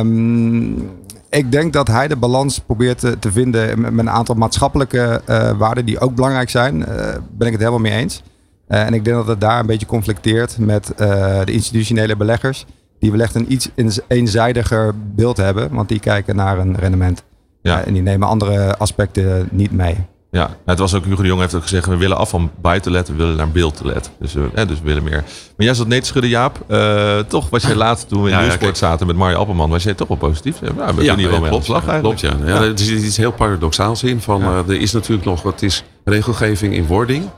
ik 1.30 1.52
denk 1.52 1.74
dat 1.74 1.88
hij 1.88 2.08
de 2.08 2.16
balans 2.16 2.60
probeert 2.60 3.00
te, 3.00 3.20
te 3.20 3.32
vinden 3.32 3.82
met, 3.82 3.98
een 3.98 4.10
aantal 4.10 4.36
maatschappelijke 4.36 5.22
uh, 5.30 5.52
waarden 5.52 5.86
die 5.86 6.00
ook 6.00 6.16
belangrijk 6.16 6.50
zijn. 6.50 6.80
Uh, 6.80 6.86
ben 7.32 7.48
ik 7.48 7.54
het 7.54 7.62
helemaal 7.62 7.80
mee 7.80 7.94
eens. 7.94 8.24
Uh, 8.68 8.86
en 8.86 8.94
ik 8.94 9.06
denk 9.06 9.16
dat 9.16 9.28
het 9.28 9.42
daar 9.42 9.60
een 9.60 9.66
beetje 9.66 9.86
conflicteert 9.86 10.58
met 10.58 10.92
de 10.98 11.52
institutionele 11.52 12.16
beleggers. 12.16 12.66
Die 13.00 13.12
wellicht 13.12 13.36
een 13.36 13.52
iets 13.52 13.70
eenzijdiger 14.08 14.94
beeld 15.16 15.38
hebben, 15.38 15.74
want 15.74 15.90
die 15.90 16.00
kijken 16.00 16.36
naar 16.36 16.60
een 16.60 16.76
rendement. 16.76 17.24
Ja. 17.62 17.84
en 17.84 17.94
die 17.94 18.02
nemen 18.02 18.28
andere 18.28 18.78
aspecten 18.78 19.48
niet 19.52 19.72
mee. 19.72 19.96
Ja, 20.32 20.46
nou, 20.46 20.58
het 20.66 20.80
was 20.80 20.94
ook 20.94 21.06
Hugo 21.06 21.22
de 21.22 21.28
Jong 21.28 21.40
heeft 21.40 21.56
ook 21.56 21.62
gezegd, 21.62 21.86
we 21.86 21.98
willen 21.98 22.18
af 22.18 22.30
van 22.30 22.52
buitenlet, 22.62 23.08
we 23.08 23.14
willen 23.14 23.36
naar 23.36 23.52
beeldlet. 23.52 24.10
Dus, 24.20 24.36
uh, 24.36 24.44
dus 24.54 24.80
we 24.80 24.84
willen 24.84 25.04
meer. 25.04 25.24
Maar 25.58 25.66
jij 25.66 25.74
zat 25.74 25.88
nee 25.88 26.00
te 26.00 26.06
schudden, 26.06 26.30
Jaap. 26.30 26.64
Uh, 26.68 27.20
toch 27.20 27.50
was 27.50 27.64
jij 27.64 27.76
laat 27.86 28.08
toen 28.08 28.24
we 28.24 28.30
in 28.30 28.36
ja, 28.36 28.42
Nieuwsport 28.42 28.80
ja, 28.80 28.88
zaten 28.88 29.08
met 29.08 29.16
Mario 29.16 29.38
Appelman, 29.38 29.70
was 29.70 29.84
jij 29.84 29.94
toch 29.94 30.08
wel 30.08 30.18
positief? 30.18 30.60
Ja, 30.62 30.94
we 30.94 31.04
ja, 31.04 31.16
hier 31.16 31.30
wel 31.30 31.40
mee 31.40 31.50
klopt, 31.50 31.66
slag 31.66 32.00
klopt, 32.00 32.20
ja. 32.20 32.34
ja. 32.46 32.62
Er 32.62 32.74
is 32.74 32.92
iets 32.92 33.18
heel 33.18 33.32
paradoxaals 33.32 34.04
in. 34.04 34.22
Van, 34.22 34.42
uh, 34.42 34.58
er 34.58 34.82
is 34.82 34.92
natuurlijk 34.92 35.26
nog 35.26 35.42
wat 35.42 35.62
is 35.62 35.84
regelgeving 36.04 36.74
in 36.74 36.86
wording. 36.86 37.30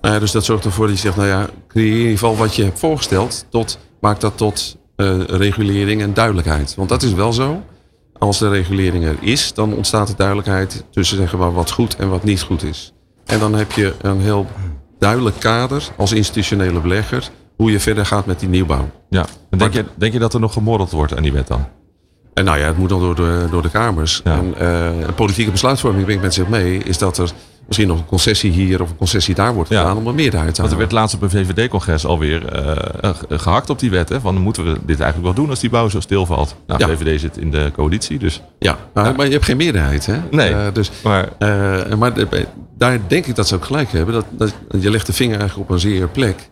dus 0.00 0.30
dat 0.30 0.44
zorgt 0.44 0.64
ervoor 0.64 0.86
dat 0.86 0.94
je 0.94 1.00
zegt, 1.00 1.16
nou 1.16 1.28
ja, 1.28 1.46
creëer 1.68 1.90
in 1.90 1.96
ieder 1.96 2.12
geval 2.12 2.36
wat 2.36 2.54
je 2.54 2.64
hebt 2.64 2.78
voorgesteld. 2.78 3.46
Tot, 3.50 3.78
maak 4.00 4.20
dat 4.20 4.36
tot 4.36 4.76
regulering 5.26 6.02
en 6.02 6.14
duidelijkheid. 6.14 6.74
Want 6.74 6.88
dat 6.88 7.02
is 7.02 7.12
wel 7.12 7.32
zo 7.32 7.62
als 8.18 8.38
de 8.38 8.48
regulering 8.48 9.04
er 9.04 9.16
is, 9.20 9.54
dan 9.54 9.74
ontstaat 9.74 10.08
er 10.08 10.16
duidelijkheid 10.16 10.84
tussen 10.90 11.16
zeggen 11.16 11.38
maar 11.38 11.52
wat 11.52 11.70
goed 11.70 11.96
en 11.96 12.08
wat 12.08 12.24
niet 12.24 12.42
goed 12.42 12.62
is. 12.62 12.92
En 13.24 13.38
dan 13.38 13.54
heb 13.54 13.72
je 13.72 13.94
een 14.00 14.20
heel 14.20 14.46
duidelijk 14.98 15.36
kader 15.38 15.88
als 15.96 16.12
institutionele 16.12 16.80
belegger 16.80 17.30
hoe 17.56 17.70
je 17.70 17.80
verder 17.80 18.06
gaat 18.06 18.26
met 18.26 18.40
die 18.40 18.48
nieuwbouw. 18.48 18.90
Ja, 19.10 19.26
en 19.50 19.58
denk, 19.58 19.72
je, 19.72 19.84
denk 19.94 20.12
je 20.12 20.18
dat 20.18 20.34
er 20.34 20.40
nog 20.40 20.52
gemorreld 20.52 20.90
wordt 20.90 21.16
aan 21.16 21.22
die 21.22 21.32
wet 21.32 21.46
dan? 21.46 21.68
En 22.34 22.44
nou 22.44 22.58
ja, 22.58 22.66
het 22.66 22.76
moet 22.78 22.88
dan 22.88 23.00
door 23.00 23.14
de, 23.14 23.46
door 23.50 23.62
de 23.62 23.70
Kamers. 23.70 24.20
Ja. 24.24 24.38
En 24.38 24.54
uh, 24.60 25.14
politieke 25.14 25.50
besluitvorming 25.50 26.04
brengt 26.04 26.22
met 26.22 26.34
zich 26.34 26.48
mee, 26.48 26.78
is 26.78 26.98
dat 26.98 27.18
er 27.18 27.30
misschien 27.68 27.88
nog 27.88 27.98
een 27.98 28.06
concessie 28.06 28.50
hier 28.50 28.82
of 28.82 28.90
een 28.90 28.96
concessie 28.96 29.34
daar 29.34 29.54
wordt 29.54 29.68
gedaan 29.68 29.96
om 29.96 30.06
een 30.06 30.14
meerderheid 30.14 30.54
te 30.54 30.60
halen. 30.60 30.76
Want 30.76 30.82
er 30.82 30.88
werd 30.88 30.92
laatst 30.92 31.14
op 31.14 31.22
een 31.22 31.30
VVD-congres 31.30 32.06
alweer 32.06 32.64
uh, 33.04 33.10
gehakt 33.28 33.70
op 33.70 33.78
die 33.78 33.90
wet. 33.90 34.08
Hè? 34.08 34.20
Van 34.20 34.36
moeten 34.36 34.64
we 34.64 34.70
dit 34.70 35.00
eigenlijk 35.00 35.22
wel 35.22 35.44
doen 35.44 35.50
als 35.50 35.60
die 35.60 35.70
bouw 35.70 35.88
zo 35.88 36.00
stilvalt? 36.00 36.56
Nou, 36.66 36.86
de 36.86 36.96
VVD 36.96 37.20
zit 37.20 37.36
in 37.36 37.50
de 37.50 37.70
coalitie, 37.74 38.18
dus... 38.18 38.42
Ja, 38.58 38.78
maar, 38.94 39.14
maar 39.14 39.26
je 39.26 39.32
hebt 39.32 39.44
geen 39.44 39.56
meerderheid, 39.56 40.06
hè? 40.06 40.16
Nee, 40.30 40.52
uh, 40.52 40.66
dus, 40.72 40.90
maar... 41.02 41.28
maar 41.98 42.12
daar 42.76 43.00
denk 43.06 43.26
ik 43.26 43.34
dat 43.34 43.48
ze 43.48 43.54
ook 43.54 43.64
gelijk 43.64 43.92
hebben. 43.92 44.14
Dat, 44.14 44.24
dat, 44.30 44.54
je 44.80 44.90
legt 44.90 45.06
de 45.06 45.12
vinger 45.12 45.38
eigenlijk 45.38 45.68
op 45.68 45.74
een 45.74 45.80
zeer 45.80 46.08
plek. 46.08 46.48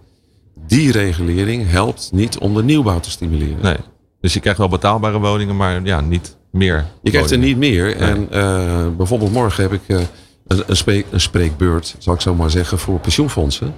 Die 0.66 0.92
regulering 0.92 1.70
helpt 1.70 2.10
niet 2.12 2.38
om 2.38 2.54
de 2.54 2.62
nieuwbouw 2.62 3.00
te 3.00 3.10
stimuleren. 3.10 3.62
Nee, 3.62 3.76
dus 4.20 4.34
je 4.34 4.40
krijgt 4.40 4.58
wel 4.58 4.69
betaalbare 4.69 5.19
woningen, 5.19 5.56
maar 5.56 5.80
ja, 5.84 6.00
niet 6.00 6.36
meer. 6.50 6.84
Je 7.02 7.10
krijgt 7.10 7.30
er 7.30 7.38
niet 7.38 7.56
meer. 7.56 7.84
Nee. 7.84 8.28
En 8.28 8.96
bijvoorbeeld 8.96 9.32
morgen 9.32 9.62
heb 9.62 9.72
ik 9.72 10.08
een, 10.46 10.62
een, 10.66 10.76
spreek, 10.76 11.06
een 11.10 11.20
spreekbeurt, 11.20 11.96
zal 11.98 12.14
ik 12.14 12.20
zo 12.20 12.34
maar 12.34 12.50
zeggen, 12.50 12.78
voor 12.78 13.00
pensioenfondsen. 13.00 13.75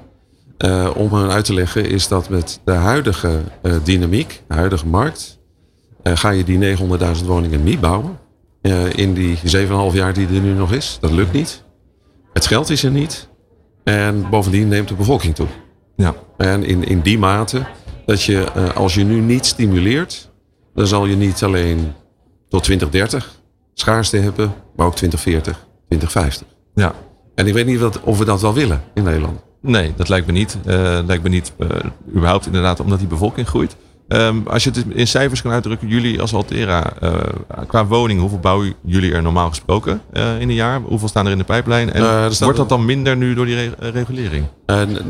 Uh, 0.59 0.91
om 0.95 1.13
hen 1.13 1.31
uit 1.31 1.45
te 1.45 1.55
leggen 1.55 1.85
is 1.91 2.09
dat 2.09 2.29
met 2.29 2.61
de 2.65 2.73
huidige 2.73 3.41
uh, 3.63 3.75
dynamiek, 3.85 4.43
de 4.49 4.55
huidige 4.55 4.87
markt, 4.87 5.39
uh, 6.03 6.17
ga 6.17 6.31
je 6.31 6.45
die 6.45 6.77
900.000 6.77 7.25
woningen 7.25 7.65
niet 7.65 7.81
bouwen. 7.81 8.19
in 8.95 9.15
die 9.15 9.37
7,5 9.37 9.43
jaar 9.93 10.13
die 10.13 10.27
er 10.27 10.41
nu 10.41 10.53
nog 10.53 10.73
is. 10.73 10.99
Dat 11.01 11.11
lukt 11.11 11.33
niet. 11.33 11.63
Het 12.33 12.47
geld 12.47 12.71
is 12.71 12.83
er 12.83 12.91
niet. 12.91 13.29
En 13.85 14.31
bovendien 14.31 14.69
neemt 14.69 14.89
de 14.89 14.95
bevolking 14.95 15.35
toe. 15.35 15.47
Ja. 15.97 16.15
En 16.37 16.65
in, 16.65 16.85
in 16.85 17.01
die 17.01 17.19
mate 17.19 17.67
dat 18.07 18.23
je, 18.23 18.53
als 18.75 18.95
je 18.95 19.05
nu 19.05 19.21
niet 19.21 19.47
stimuleert, 19.47 20.31
dan 20.75 20.87
zal 20.87 21.07
je 21.07 21.17
niet 21.17 21.43
alleen 21.43 21.93
tot 22.49 22.63
2030 22.63 23.41
schaarste 23.75 24.17
hebben, 24.17 24.55
maar 24.77 24.87
ook 24.87 24.95
2040, 24.95 25.67
2050. 25.87 26.58
Ja. 26.79 26.93
En 27.35 27.47
ik 27.47 27.53
weet 27.53 27.67
niet 27.67 27.81
wat, 27.81 28.01
of 28.01 28.19
we 28.19 28.25
dat 28.25 28.41
wel 28.41 28.55
willen 28.55 28.83
in 28.95 29.03
Nederland. 29.03 29.41
Nee, 29.61 29.93
dat 29.97 30.09
lijkt 30.09 30.27
me 30.27 30.33
niet. 30.33 30.59
Uh, 30.67 30.99
lijkt 31.07 31.23
me 31.23 31.29
niet 31.29 31.53
uh, 31.59 31.69
überhaupt 32.15 32.47
inderdaad 32.47 32.81
omdat 32.81 32.99
die 32.99 33.09
bevolking 33.09 33.49
groeit. 33.49 33.77
Um, 34.09 34.47
als 34.47 34.65
je 34.65 34.71
het 34.71 34.85
in 34.89 35.07
cijfers 35.07 35.43
kan 35.43 35.53
uitdrukken, 35.53 35.89
jullie 35.89 36.21
als 36.21 36.35
Altera, 36.35 36.93
uh, 37.03 37.13
qua 37.67 37.87
woning, 37.87 38.21
hoeveel 38.21 38.39
bouwen 38.39 38.75
jullie 38.85 39.13
er 39.13 39.23
normaal 39.23 39.49
gesproken 39.49 40.01
in 40.13 40.49
een 40.49 40.55
jaar? 40.55 40.81
Hoeveel 40.81 41.09
staan 41.09 41.27
er 41.27 41.33
in 41.33 41.39
de 41.39 41.45
pijplijn? 41.45 41.93
En 41.93 42.31
wordt 42.41 42.57
dat 42.57 42.69
dan 42.69 42.85
minder 42.85 43.17
nu 43.17 43.35
door 43.35 43.47
die 43.47 43.55
re 43.55 43.91
regulering? 43.91 44.45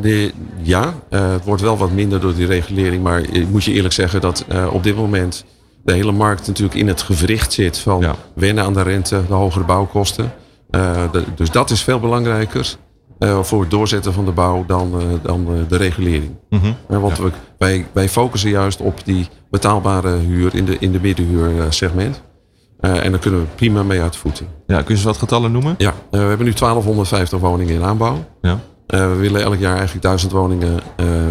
De, 0.01 0.33
ja, 0.63 0.95
het 1.09 1.45
wordt 1.45 1.63
wel 1.63 1.77
wat 1.77 1.91
minder 1.91 2.21
door 2.21 2.35
die 2.35 2.47
regulering. 2.47 3.03
Maar 3.03 3.21
ik 3.21 3.49
moet 3.51 3.65
je 3.65 3.73
eerlijk 3.73 3.95
zeggen 3.95 4.21
dat 4.21 4.45
op 4.71 4.83
dit 4.83 4.97
moment 4.97 5.45
de 5.85 5.93
hele 5.93 6.13
markt 6.13 6.47
natuurlijk 6.47 6.79
in 6.79 6.89
het 6.89 7.03
gewricht 7.03 7.53
zit 7.53 7.79
van 7.79 8.01
ja. 8.01 8.15
wennen 8.35 8.65
aan 8.65 8.73
de 8.73 8.83
rente, 8.83 9.23
de 9.29 9.35
hogere 9.35 9.65
bouwkosten. 9.65 10.33
Uh, 10.71 11.13
de, 11.13 11.25
dus 11.35 11.51
dat 11.51 11.71
is 11.71 11.83
veel 11.83 12.01
belangrijker 12.01 12.77
uh, 13.19 13.43
voor 13.43 13.61
het 13.61 13.71
doorzetten 13.71 14.13
van 14.13 14.25
de 14.25 14.31
bouw 14.31 14.65
dan, 14.67 14.93
uh, 14.97 15.03
dan 15.23 15.67
de 15.69 15.77
regulering. 15.77 16.37
Mm 16.51 16.61
-hmm. 16.61 17.01
want 17.01 17.17
ja. 17.17 17.23
we, 17.23 17.31
wij, 17.59 17.87
wij 17.93 18.09
focussen 18.09 18.51
juist 18.51 18.81
op 18.81 19.05
die 19.05 19.29
betaalbare 19.51 20.17
huur 20.17 20.55
in 20.55 20.65
de, 20.65 20.77
in 20.79 20.93
de 20.93 21.01
middenhuursegment. 21.01 22.23
en 22.81 23.11
daar 23.11 23.21
kunnen 23.21 23.41
we 23.41 23.47
prima 23.55 23.83
mee 23.83 24.01
uit 24.01 24.17
voeten. 24.17 24.47
Ja, 24.67 24.77
kun 24.77 24.85
je 24.87 24.95
eens 24.95 25.03
wat 25.03 25.17
getallen 25.17 25.53
noemen? 25.53 25.75
Ja, 25.79 25.95
we 26.11 26.19
hebben 26.19 26.47
nu 26.47 26.53
1250 26.53 27.39
woningen 27.39 27.75
in 27.75 27.83
aanbouw. 27.83 28.25
Ja. 28.41 28.59
we 28.87 29.17
willen 29.17 29.43
elk 29.43 29.59
jaar 29.59 29.77
eigenlijk 29.77 30.03
1000 30.03 30.33
woningen 30.33 30.81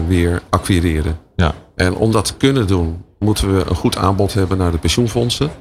weer 0.08 0.42
acquireren. 0.50 1.18
Ja. 1.36 1.54
En 1.76 1.96
om 1.96 2.12
dat 2.12 2.26
te 2.26 2.36
kunnen 2.36 2.68
doen, 2.68 3.04
moeten 3.20 3.56
we 3.56 3.64
een 3.70 3.76
goed 3.76 3.98
aanbod 3.98 4.34
hebben 4.34 4.58
naar 4.58 4.72
de 4.72 4.78
pensioenfondsen. 4.78 5.52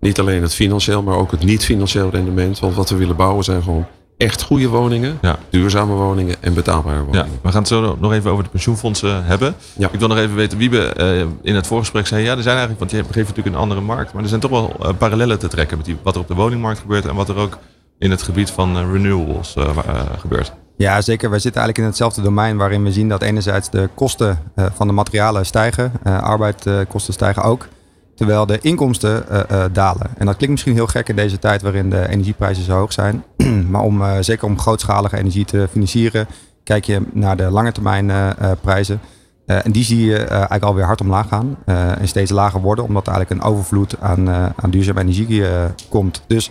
Niet 0.00 0.20
alleen 0.20 0.42
het 0.42 0.54
financieel, 0.54 1.02
maar 1.02 1.16
ook 1.16 1.30
het 1.30 1.44
niet-financieel 1.44 2.10
rendement. 2.10 2.58
Want 2.58 2.74
wat 2.74 2.90
we 2.90 2.96
willen 2.96 3.16
bouwen 3.16 3.44
zijn 3.44 3.62
gewoon 3.62 3.86
echt 4.16 4.42
goede 4.42 4.68
woningen, 4.68 5.18
Ja. 5.22 5.38
duurzame 5.50 5.94
woningen 5.94 6.36
en 6.40 6.54
betaalbare 6.54 6.96
Ja, 6.96 7.02
woningen. 7.04 7.28
we 7.42 7.48
gaan 7.50 7.58
het 7.58 7.68
zo 7.68 7.96
nog 8.00 8.12
even 8.12 8.30
over 8.30 8.44
de 8.44 8.50
pensioenfondsen 8.50 9.24
hebben. 9.24 9.54
Ja. 9.76 9.88
Ik 9.92 9.98
wil 9.98 10.08
nog 10.08 10.18
even 10.18 10.34
weten, 10.34 10.58
Wiebe 10.58 10.78
eh, 10.92 11.20
in 11.42 11.54
het 11.54 11.66
voorgesprek 11.66 12.06
zei... 12.06 12.22
ja, 12.24 12.36
er 12.36 12.42
zijn 12.42 12.56
eigenlijk, 12.56 12.78
want 12.78 12.90
je 12.90 13.12
geeft 13.12 13.28
natuurlijk 13.28 13.56
een 13.56 13.62
andere 13.62 13.80
markt... 13.80 14.12
maar 14.12 14.22
er 14.22 14.28
zijn 14.28 14.40
toch 14.40 14.50
wel 14.50 14.76
eh, 14.82 14.88
parallellen 14.98 15.38
te 15.38 15.48
trekken 15.48 15.76
met 15.76 15.86
die, 15.86 15.96
wat 16.02 16.14
er 16.14 16.20
op 16.20 16.28
de 16.28 16.34
woningmarkt 16.34 16.80
gebeurt... 16.80 17.06
en 17.06 17.14
wat 17.14 17.28
er 17.28 17.36
ook 17.36 17.58
in 17.98 18.10
het 18.10 18.22
gebied 18.22 18.50
van 18.50 18.76
eh, 18.76 18.92
renewables 18.92 19.54
wa- 19.54 20.06
gebeurt. 20.18 20.52
Ja, 20.76 21.00
zeker. 21.00 21.30
Wij 21.30 21.38
zitten 21.38 21.60
eigenlijk 21.60 21.78
in 21.78 21.84
hetzelfde 21.84 22.22
domein 22.22 22.56
waarin 22.56 22.84
we 22.84 22.92
zien 22.92 23.08
dat 23.08 23.22
enerzijds 23.22 23.70
de 23.70 23.88
kosten 23.94 24.38
eh, 24.54 24.66
van 24.74 24.86
de 24.86 24.92
materialen 24.92 25.46
stijgen, 25.46 25.92
arbeidskosten 26.04 27.12
stijgen 27.12 27.42
ook, 27.42 27.66
terwijl 28.18 28.46
de 28.46 28.58
inkomsten 28.60 29.24
uh, 29.30 29.40
uh, 29.52 29.64
dalen. 29.72 30.06
En 30.16 30.26
dat 30.26 30.36
klinkt 30.36 30.50
misschien 30.50 30.74
heel 30.74 30.86
gek 30.86 31.08
in 31.08 31.16
deze 31.16 31.38
tijd 31.38 31.62
waarin 31.62 31.90
de 31.90 32.08
energieprijzen 32.08 32.64
zo 32.64 32.72
hoog 32.72 32.92
zijn. 32.92 33.24
maar 33.70 33.82
om, 33.82 34.00
uh, 34.00 34.12
zeker 34.20 34.46
om 34.46 34.58
grootschalige 34.58 35.16
energie 35.16 35.44
te 35.44 35.68
financieren, 35.70 36.26
kijk 36.64 36.84
je 36.84 37.02
naar 37.12 37.36
de 37.36 37.50
lange 37.50 37.72
termijn 37.72 38.34
prijzen. 38.60 39.00
En 39.46 39.72
die 39.72 39.84
zie 39.84 40.04
je 40.04 40.16
eigenlijk 40.16 40.62
alweer 40.62 40.84
hard 40.84 41.00
omlaag 41.00 41.28
gaan 41.28 41.56
en 41.64 42.08
steeds 42.08 42.30
lager 42.30 42.60
worden, 42.60 42.84
omdat 42.84 43.06
er 43.06 43.12
eigenlijk 43.12 43.42
een 43.42 43.50
overvloed 43.50 44.00
aan, 44.00 44.28
aan 44.30 44.70
duurzame 44.70 45.00
energie 45.00 45.42
komt. 45.88 46.22
Dus 46.26 46.50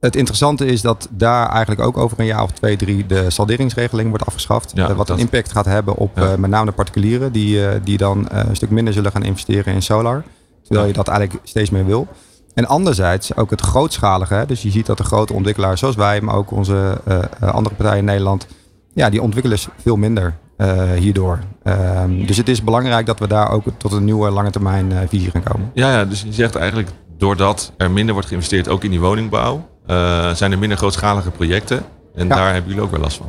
het 0.00 0.16
interessante 0.16 0.66
is 0.66 0.80
dat 0.80 1.08
daar 1.10 1.48
eigenlijk 1.48 1.80
ook 1.80 1.96
over 1.96 2.20
een 2.20 2.26
jaar 2.26 2.42
of 2.42 2.50
twee, 2.50 2.76
drie 2.76 3.06
de 3.06 3.30
salderingsregeling 3.30 4.08
wordt 4.08 4.26
afgeschaft. 4.26 4.72
Ja, 4.74 4.94
wat 4.94 5.08
een 5.08 5.18
impact 5.18 5.52
gaat 5.52 5.64
hebben 5.64 5.96
op 5.96 6.16
Ja. 6.16 6.36
met 6.36 6.50
name 6.50 6.66
de 6.66 6.72
particulieren 6.72 7.32
die, 7.32 7.80
die 7.82 7.96
dan 7.96 8.26
een 8.28 8.56
stuk 8.56 8.70
minder 8.70 8.94
zullen 8.94 9.12
gaan 9.12 9.24
investeren 9.24 9.74
in 9.74 9.82
solar. 9.82 10.24
Terwijl 10.72 10.86
je 10.92 10.96
dat 11.02 11.08
eigenlijk 11.08 11.46
steeds 11.48 11.70
meer 11.70 11.86
wil. 11.86 12.08
En 12.54 12.66
anderzijds 12.66 13.36
ook 13.36 13.50
het 13.50 13.60
grootschalige. 13.60 14.44
Dus 14.46 14.62
je 14.62 14.70
ziet 14.70 14.86
dat 14.86 14.96
de 14.96 15.04
grote 15.04 15.32
ontwikkelaars 15.32 15.80
zoals 15.80 15.96
wij, 15.96 16.20
maar 16.20 16.34
ook 16.34 16.50
onze 16.50 17.00
uh, 17.08 17.18
uh, 17.42 17.50
andere 17.50 17.74
partijen 17.74 17.98
in 17.98 18.04
Nederland, 18.04 18.46
ja, 18.94 19.10
die 19.10 19.22
ontwikkelen 19.22 19.58
veel 19.76 19.96
minder 19.96 20.34
uh, 20.58 20.92
hierdoor. 20.92 21.38
Um, 21.64 22.26
dus 22.26 22.36
het 22.36 22.48
is 22.48 22.64
belangrijk 22.64 23.06
dat 23.06 23.18
we 23.18 23.26
daar 23.26 23.50
ook 23.50 23.64
tot 23.76 23.92
een 23.92 24.04
nieuwe 24.04 24.30
lange 24.30 24.50
termijn 24.50 24.90
uh, 24.90 24.98
visie 25.08 25.30
gaan 25.30 25.42
komen. 25.42 25.70
Ja, 25.74 25.92
ja, 25.92 26.04
dus 26.04 26.22
je 26.22 26.32
zegt 26.32 26.54
eigenlijk 26.56 26.88
doordat 27.18 27.72
er 27.76 27.90
minder 27.90 28.12
wordt 28.12 28.28
geïnvesteerd, 28.28 28.68
ook 28.68 28.84
in 28.84 28.90
die 28.90 29.00
woningbouw, 29.00 29.68
eh, 29.86 30.30
zijn 30.30 30.52
er 30.52 30.58
minder 30.58 30.78
grootschalige 30.78 31.30
projecten. 31.30 31.84
En 32.14 32.28
Ja. 32.28 32.34
daar 32.34 32.52
hebben 32.52 32.70
jullie 32.70 32.84
ook 32.84 32.90
wel 32.90 33.00
last 33.00 33.16
van. 33.16 33.26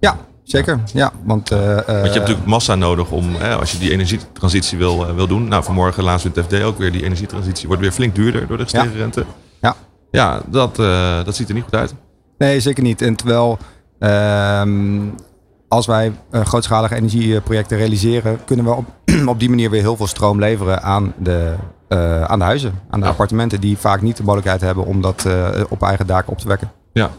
Ja, 0.00 0.16
zeker. 0.50 0.80
Ja, 0.92 1.12
want, 1.24 1.52
uh, 1.52 1.58
Want 1.74 1.86
je 1.86 1.92
hebt 1.92 2.14
natuurlijk 2.14 2.46
massa 2.46 2.74
nodig 2.74 3.10
om, 3.10 3.34
hè, 3.34 3.56
als 3.56 3.72
je 3.72 3.78
die 3.78 3.90
energietransitie 3.90 4.78
wil, 4.78 5.08
uh, 5.08 5.14
wil 5.14 5.26
doen. 5.26 5.48
Nou, 5.48 5.64
vanmorgen 5.64 6.02
laatst 6.04 6.24
in 6.26 6.32
het 6.34 6.44
FD 6.44 6.62
ook 6.62 6.78
weer, 6.78 6.92
die 6.92 7.04
energietransitie 7.04 7.66
wordt 7.66 7.82
weer 7.82 7.92
flink 7.92 8.14
duurder 8.14 8.46
door 8.46 8.56
de 8.56 8.62
gestegen 8.62 8.92
Ja. 8.92 8.96
rente. 8.98 9.24
Ja. 9.60 9.74
Ja, 10.10 10.40
dat, 10.46 10.76
dat 11.24 11.36
ziet 11.36 11.48
er 11.48 11.54
niet 11.54 11.64
goed 11.64 11.74
uit. 11.74 11.94
Nee, 12.38 12.60
zeker 12.60 12.82
niet. 12.82 13.02
En 13.02 13.16
terwijl 13.16 13.58
um, 13.98 15.14
als 15.68 15.86
wij 15.86 16.12
grootschalige 16.32 16.94
energieprojecten 16.94 17.76
realiseren, 17.76 18.44
kunnen 18.44 18.64
we 18.64 18.74
op, 18.74 18.84
op 19.26 19.38
die 19.40 19.48
manier 19.48 19.70
weer 19.70 19.80
heel 19.80 19.96
veel 19.96 20.06
stroom 20.06 20.38
leveren 20.38 20.82
aan 20.82 21.12
de, 21.18 21.54
uh, 21.88 22.22
aan 22.24 22.38
de 22.38 22.44
huizen, 22.44 22.72
aan 22.90 22.98
de 23.00 23.04
Ja. 23.06 23.10
appartementen, 23.12 23.60
die 23.60 23.78
vaak 23.78 24.02
niet 24.02 24.16
de 24.16 24.22
mogelijkheid 24.22 24.60
hebben 24.60 24.84
om 24.84 25.00
dat 25.00 25.24
uh, 25.26 25.48
op 25.68 25.82
eigen 25.82 26.06
daken 26.06 26.32
op 26.32 26.38
te 26.38 26.48
wekken. 26.48 26.70
Ja. 26.92 27.10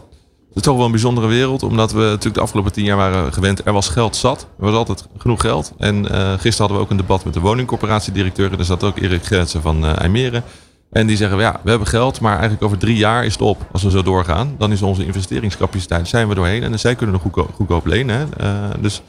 Het 0.50 0.58
is 0.58 0.64
toch 0.64 0.76
wel 0.76 0.84
een 0.84 0.90
bijzondere 0.90 1.26
wereld, 1.26 1.62
omdat 1.62 1.92
we 1.92 2.00
natuurlijk 2.00 2.34
de 2.34 2.40
afgelopen 2.40 2.72
tien 2.72 2.84
jaar 2.84 2.96
waren 2.96 3.32
gewend. 3.32 3.66
Er 3.66 3.72
was 3.72 3.88
geld 3.88 4.16
zat, 4.16 4.40
er 4.58 4.64
was 4.64 4.74
altijd 4.74 5.06
genoeg 5.18 5.40
geld. 5.40 5.72
En 5.78 5.96
uh, 5.96 6.32
gisteren 6.32 6.56
hadden 6.56 6.76
we 6.76 6.82
ook 6.82 6.90
een 6.90 6.96
debat 6.96 7.24
met 7.24 7.34
de 7.34 7.40
woningcorporatiedirecteur. 7.40 8.52
En 8.52 8.58
er 8.58 8.64
zat 8.64 8.84
ook 8.84 8.98
Erik 8.98 9.24
Gertsen 9.24 9.62
van 9.62 9.84
uh, 9.84 9.98
IJmeren. 9.98 10.42
En 10.90 11.06
die 11.06 11.16
zeggen, 11.16 11.38
ja, 11.38 11.60
we 11.62 11.70
hebben 11.70 11.88
geld, 11.88 12.20
maar 12.20 12.32
eigenlijk 12.32 12.62
over 12.62 12.78
drie 12.78 12.96
jaar 12.96 13.24
is 13.24 13.32
het 13.32 13.42
op. 13.42 13.66
Als 13.72 13.82
we 13.82 13.90
zo 13.90 14.02
doorgaan, 14.02 14.54
dan 14.58 14.72
is 14.72 14.82
onze 14.82 15.06
investeringscapaciteit, 15.06 16.08
zijn 16.08 16.28
we 16.28 16.34
doorheen. 16.34 16.62
En 16.62 16.78
zij 16.78 16.94
kunnen 16.94 17.20
nog 17.22 17.46
goedkoop, 17.54 17.86
lenen. 17.86 18.16
Hè? 18.16 18.46
Uh, 18.46 18.70
dus 18.80 19.02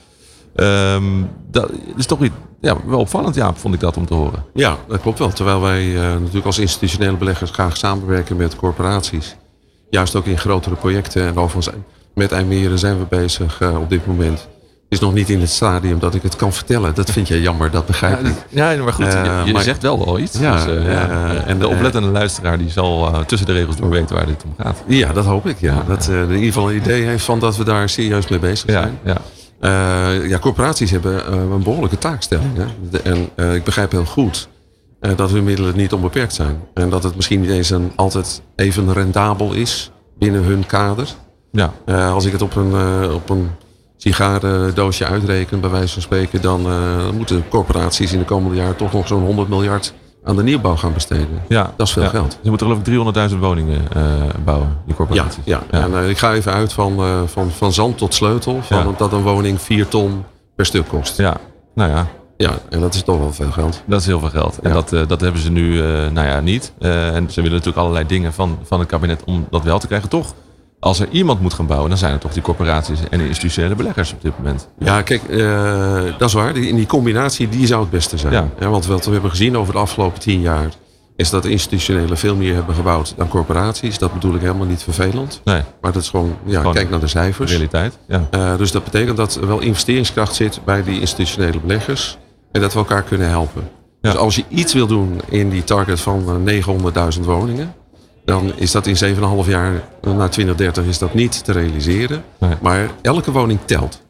um, 0.56 1.30
dat 1.52 1.72
is 1.96 2.06
toch 2.06 2.24
iets, 2.24 2.36
ja, 2.62 2.76
wel 2.86 3.00
opvallend, 3.00 3.36
ja, 3.36 3.54
vond 3.54 3.74
ik 3.74 3.80
dat 3.80 3.98
om 3.98 4.06
te 4.06 4.14
horen. 4.14 4.46
Ja, 4.54 4.78
dat 4.88 5.02
klopt 5.02 5.20
wel. 5.20 5.30
Terwijl 5.30 5.62
wij 5.62 5.86
natuurlijk 5.94 6.46
als 6.46 6.60
institutionele 6.60 7.18
beleggers 7.18 7.52
graag 7.52 7.78
samenwerken 7.78 8.36
met 8.36 8.56
corporaties. 8.56 9.36
Juist 9.92 10.16
ook 10.16 10.26
in 10.26 10.38
grotere 10.38 10.76
projecten. 10.76 11.28
En 11.28 11.38
overigens 11.38 11.76
met 12.14 12.32
IJmeren 12.32 12.80
zijn 12.80 12.98
we 12.98 13.06
bezig 13.10 13.62
uh, 13.62 13.80
op 13.80 13.90
dit 13.90 14.06
moment. 14.06 14.40
Het 14.40 15.00
is 15.00 15.00
nog 15.00 15.14
niet 15.14 15.30
in 15.30 15.40
het 15.40 15.50
stadium 15.50 16.00
dat 16.00 16.16
ik 16.16 16.22
het 16.22 16.36
kan 16.36 16.54
vertellen. 16.54 16.96
Dat 16.96 17.12
vind 17.12 17.28
je 17.28 17.42
jammer, 17.42 17.72
dat 17.72 17.86
begrijp 17.86 18.20
ik. 18.26 18.36
Ja, 18.50 18.70
ja 18.70 18.84
maar 18.84 18.94
goed, 18.94 19.06
uh, 19.06 19.12
je, 19.12 19.42
je 19.46 19.54
maar, 19.54 19.62
zegt 19.62 19.82
wel 19.82 20.06
al 20.06 20.20
iets. 20.20 20.40
Ja, 20.40 20.66
dus, 20.66 20.76
uh, 20.76 20.92
ja. 20.92 21.34
En 21.46 21.60
de 21.60 21.68
oplettende 21.68 22.08
luisteraar 22.08 22.58
die 22.58 22.70
zal 22.70 23.24
tussen 23.26 23.48
de 23.48 23.54
regels 23.54 23.76
door 23.76 23.90
weten 23.90 24.16
waar 24.16 24.26
dit 24.26 24.44
om 24.44 24.54
gaat. 24.58 24.84
Ja, 24.88 25.14
dat 25.14 25.26
hoop 25.26 25.48
ik. 25.48 25.60
Ja. 25.60 25.84
Dat 25.88 26.08
in 26.08 26.32
ieder 26.32 26.44
geval 26.44 26.70
een 26.70 26.76
idee 26.76 27.04
heeft 27.04 27.26
van 27.26 27.40
dat 27.40 27.58
we 27.58 27.64
daar 27.64 27.90
serieus 27.90 28.28
mee 28.28 28.40
bezig 28.40 28.72
zijn. 28.72 29.00
Ja, 29.04 29.18
ja. 29.62 30.12
ja 30.12 30.40
corporaties 30.40 30.92
hebben 30.92 31.34
een 31.34 31.64
behoorlijke 31.64 31.98
taakstelling. 31.98 32.58
Hè? 32.58 32.98
En 32.98 33.54
ik 33.54 33.64
begrijp 33.64 33.92
heel 33.92 34.06
goed 34.06 34.48
dat 35.16 35.32
hun 35.32 35.44
middelen 35.44 35.78
niet 35.78 35.94
onbeperkt 35.94 36.34
zijn. 36.34 36.62
En 36.74 36.90
dat 36.90 37.04
het 37.04 37.16
misschien 37.16 37.42
niet 37.42 37.50
eens 37.50 37.70
een, 37.70 37.92
altijd 37.96 38.42
even 38.56 38.94
rendabel 38.94 39.54
is 39.54 39.92
binnen 40.18 40.44
hun 40.44 40.66
kader. 40.66 41.08
Ja. 41.52 41.74
Uh, 41.86 42.14
als 42.14 42.26
ik 42.26 42.32
het 42.32 42.42
op 42.42 42.56
een, 42.56 42.72
uh, 42.72 43.14
op 43.14 43.30
een 43.30 43.50
sigarendoosje 43.98 45.06
uitreken, 45.06 45.60
bij 45.60 45.70
wijze 45.70 45.94
van 45.94 46.02
spreken, 46.02 46.42
dan 46.42 46.68
moeten 47.18 47.48
corporaties 47.50 48.14
in 48.14 48.20
de 48.20 48.26
komende 48.26 48.58
jaren 48.58 48.76
toch 48.76 48.94
nog 48.94 49.08
zo'n 49.08 49.24
100 49.24 49.50
miljard 49.50 49.94
aan 50.24 50.36
de 50.36 50.44
nieuwbouw 50.44 50.76
gaan 50.76 50.94
besteden. 50.94 51.42
Ja. 51.48 51.74
Dat 51.78 51.88
is 51.88 51.94
veel 51.94 52.04
ja. 52.04 52.10
geld. 52.10 52.38
Ze 52.44 52.50
moeten 52.50 52.68
geloof 52.84 53.14
ik 53.14 53.30
300.000 53.32 53.38
woningen 53.40 53.82
bouwen, 54.44 54.78
die 54.86 54.96
corporaties. 54.96 55.44
Ja, 55.46 55.62
ja. 55.72 55.78
ja. 55.80 55.98
en 55.98 56.10
ik 56.10 56.18
ga 56.18 56.34
even 56.34 56.54
uit 56.54 56.74
van, 56.74 57.28
van, 57.28 57.52
van 57.52 57.74
zand 57.74 57.98
tot 57.98 58.14
sleutel, 58.14 58.62
van 58.62 58.96
dat 58.98 59.14
een 59.14 59.22
woning 59.22 59.62
4 59.62 59.88
ton 59.88 60.24
per 60.56 60.66
stuk 60.66 60.88
kost. 60.88 61.18
Ja, 61.18 61.38
nou 61.76 61.92
ja, 61.92 62.08
ja, 62.42 62.58
en 62.70 62.80
dat 62.80 62.94
is 62.94 63.04
toch 63.04 63.18
wel 63.20 63.34
veel 63.34 63.52
geld. 63.52 63.82
Dat 63.86 64.00
is 64.00 64.06
heel 64.06 64.20
veel 64.20 64.30
geld. 64.30 64.60
En 64.62 64.70
Ja. 64.70 64.76
dat, 64.76 64.94
uh, 64.94 65.02
dat 65.08 65.22
hebben 65.22 65.42
ze 65.42 65.52
nu 65.52 65.74
uh, 65.74 65.84
nou 66.10 66.28
ja, 66.28 66.40
niet. 66.40 66.74
Uh, 66.80 67.16
en 67.16 67.30
ze 67.30 67.36
willen 67.36 67.52
natuurlijk 67.52 67.78
allerlei 67.78 68.06
dingen 68.08 68.34
van, 68.34 68.58
van 68.64 68.80
het 68.80 68.88
kabinet 68.88 69.24
om 69.26 69.48
dat 69.50 69.64
wel 69.64 69.80
te 69.80 69.88
krijgen. 69.88 70.10
Toch, 70.10 70.34
als 70.80 71.00
er 71.00 71.08
iemand 71.12 71.42
moet 71.42 71.54
gaan 71.54 71.66
bouwen, 71.68 71.90
dan 71.90 71.98
zijn 71.98 72.12
het 72.12 72.22
toch 72.22 72.34
die 72.34 72.42
corporaties 72.42 73.00
en 73.10 73.18
de 73.20 73.28
institutionele 73.28 73.76
beleggers 73.76 74.14
op 74.14 74.22
dit 74.22 74.38
moment. 74.38 74.68
Ja, 74.80 75.02
kijk, 75.02 75.24
eh, 75.24 76.04
dat 76.18 76.28
is 76.28 76.34
waar. 76.34 76.58
In 76.58 76.76
die 76.76 76.86
combinatie, 76.86 77.50
die 77.50 77.66
zou 77.68 77.82
het 77.82 77.90
beste 77.90 78.18
zijn. 78.18 78.34
Ja. 78.60 78.70
want 78.70 78.86
wat 78.86 79.06
we 79.06 79.12
hebben 79.12 79.30
gezien 79.30 79.58
over 79.58 79.74
de 79.74 79.80
afgelopen 79.80 80.20
tien 80.20 80.42
jaar... 80.42 80.70
is 81.16 81.30
dat 81.30 81.46
institutionele 81.46 82.16
veel 82.16 82.36
meer 82.36 82.54
hebben 82.54 82.76
gebouwd 82.76 83.14
dan 83.18 83.28
corporaties. 83.28 83.98
Dat 83.98 84.14
bedoel 84.14 84.36
ik 84.36 84.42
helemaal 84.42 84.66
niet 84.68 84.84
vervelend. 84.84 85.42
Nee, 85.44 85.62
Maar 85.82 85.92
dat 85.92 86.02
is 86.02 86.10
gewoon, 86.10 86.36
ja, 86.46 86.58
Gewoon 86.60 86.74
kijk 86.74 86.90
naar 86.90 87.00
de 87.00 87.08
cijfers. 87.08 87.52
realiteit. 87.52 87.98
Ja. 88.08 88.28
Eh, 88.32 88.58
dus 88.58 88.72
dat 88.72 88.84
betekent 88.84 89.18
dat 89.18 89.36
er 89.36 89.48
wel 89.48 89.60
investeringskracht 89.60 90.36
zit 90.36 90.60
bij 90.66 90.84
die 90.84 91.00
institutionele 91.00 91.60
beleggers. 91.60 92.18
En 92.52 92.62
dat 92.62 92.74
we 92.74 92.80
elkaar 92.80 93.04
kunnen 93.04 93.30
helpen. 93.30 93.62
Ja. 94.02 94.12
Dus 94.12 94.20
als 94.20 94.36
je 94.36 94.44
iets 94.48 94.74
wil 94.74 94.88
doen 94.88 95.22
in 95.30 95.50
die 95.50 95.64
target 95.64 96.00
van 96.02 96.44
eh, 96.48 96.64
900.000 97.18 97.22
woningen. 97.26 97.74
Dan 98.26 98.52
is 98.56 98.72
dat 98.72 98.88
in 98.88 99.16
7,5 99.16 99.50
jaar 99.50 99.74
eh, 100.02 100.14
naar 100.16 100.30
2030 100.30 100.86
is 100.86 100.98
dat 100.98 101.14
niet 101.14 101.44
te 101.44 101.52
realiseren. 101.52 102.24
Nee. 102.38 102.56
Maar 102.62 102.90
elke 103.02 103.32
woning 103.32 103.60
telt. 103.66 104.02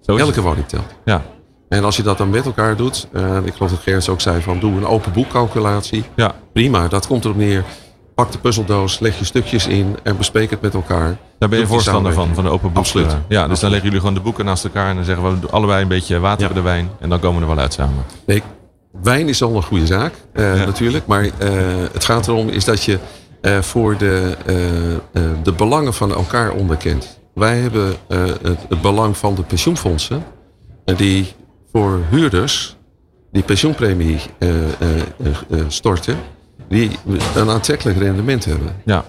Zo 0.00 0.12
het. 0.12 0.20
Elke 0.20 0.40
woning 0.40 0.66
telt. 0.68 0.94
Ja. 1.04 1.22
En 1.68 1.84
als 1.84 1.96
je 1.96 2.02
dat 2.02 2.18
dan 2.18 2.30
met 2.30 2.44
elkaar 2.46 2.76
doet. 2.76 3.08
eh, 3.12 3.36
ik 3.44 3.54
geloof 3.54 3.70
dat 3.70 3.80
Gerrits 3.80 4.08
ook 4.08 4.20
zei 4.20 4.40
van 4.40 4.58
doe 4.58 4.72
een 4.76 4.86
open 4.86 5.12
boekcalculatie. 5.12 6.04
ja, 6.16 6.34
Prima, 6.52 6.88
dat 6.88 7.06
komt 7.06 7.24
erop 7.24 7.36
neer. 7.36 7.64
Pak 8.14 8.32
de 8.32 8.38
puzzeldoos, 8.38 8.98
leg 8.98 9.18
je 9.18 9.24
stukjes 9.24 9.66
in 9.66 9.96
en 10.02 10.16
bespreek 10.16 10.50
het 10.50 10.60
met 10.60 10.74
elkaar. 10.74 11.16
daar 11.38 11.48
ben 11.48 11.58
je 11.58 11.66
voorstander 11.66 12.12
van, 12.12 12.34
van 12.34 12.44
de 12.44 12.50
open 12.50 12.72
boeken. 12.72 12.80
Absoluut. 12.80 13.16
Ja, 13.28 13.48
dus 13.48 13.60
dan 13.60 13.70
leggen 13.70 13.88
jullie 13.88 14.00
gewoon 14.00 14.14
de 14.14 14.24
boeken 14.24 14.44
naast 14.44 14.64
elkaar 14.64 14.88
en 14.88 14.96
dan 14.96 15.04
zeggen 15.04 15.40
we 15.40 15.46
allebei 15.50 15.82
een 15.82 15.88
beetje 15.88 16.18
water 16.18 16.46
bij 16.46 16.56
de 16.56 16.62
wijn. 16.62 16.90
En 17.00 17.08
dan 17.08 17.20
komen 17.20 17.36
we 17.36 17.42
er 17.42 17.54
wel 17.54 17.62
uit 17.62 17.72
samen. 17.72 18.04
Nee, 18.26 18.42
wijn 19.02 19.28
is 19.28 19.42
al 19.42 19.56
een 19.56 19.62
goede 19.62 19.86
zaak, 19.86 20.14
eh, 20.32 20.56
Ja. 20.56 20.64
natuurlijk. 20.64 21.06
Maar 21.06 21.22
eh, 21.24 21.30
het 21.92 22.04
gaat 22.04 22.28
erom 22.28 22.48
is 22.48 22.64
dat 22.64 22.84
je 22.84 22.98
eh, 23.40 23.58
voor 23.58 23.96
de, 23.96 24.36
de 25.42 25.52
belangen 25.52 25.94
van 25.94 26.14
elkaar 26.14 26.50
onderkent. 26.50 27.18
Wij 27.34 27.58
hebben 27.58 27.94
het, 28.08 28.58
het 28.68 28.80
belang 28.80 29.16
van 29.16 29.34
de 29.34 29.42
pensioenfondsen. 29.42 30.24
En 30.84 30.94
die 30.94 31.32
voor 31.72 32.00
huurders 32.10 32.76
die 33.32 33.42
pensioenpremie 33.42 34.20
storten. 35.68 36.16
Die 36.68 36.90
een 37.34 37.50
aantrekkelijk 37.50 37.98
rendement 37.98 38.44
hebben. 38.44 38.68
Ja, 38.84 39.04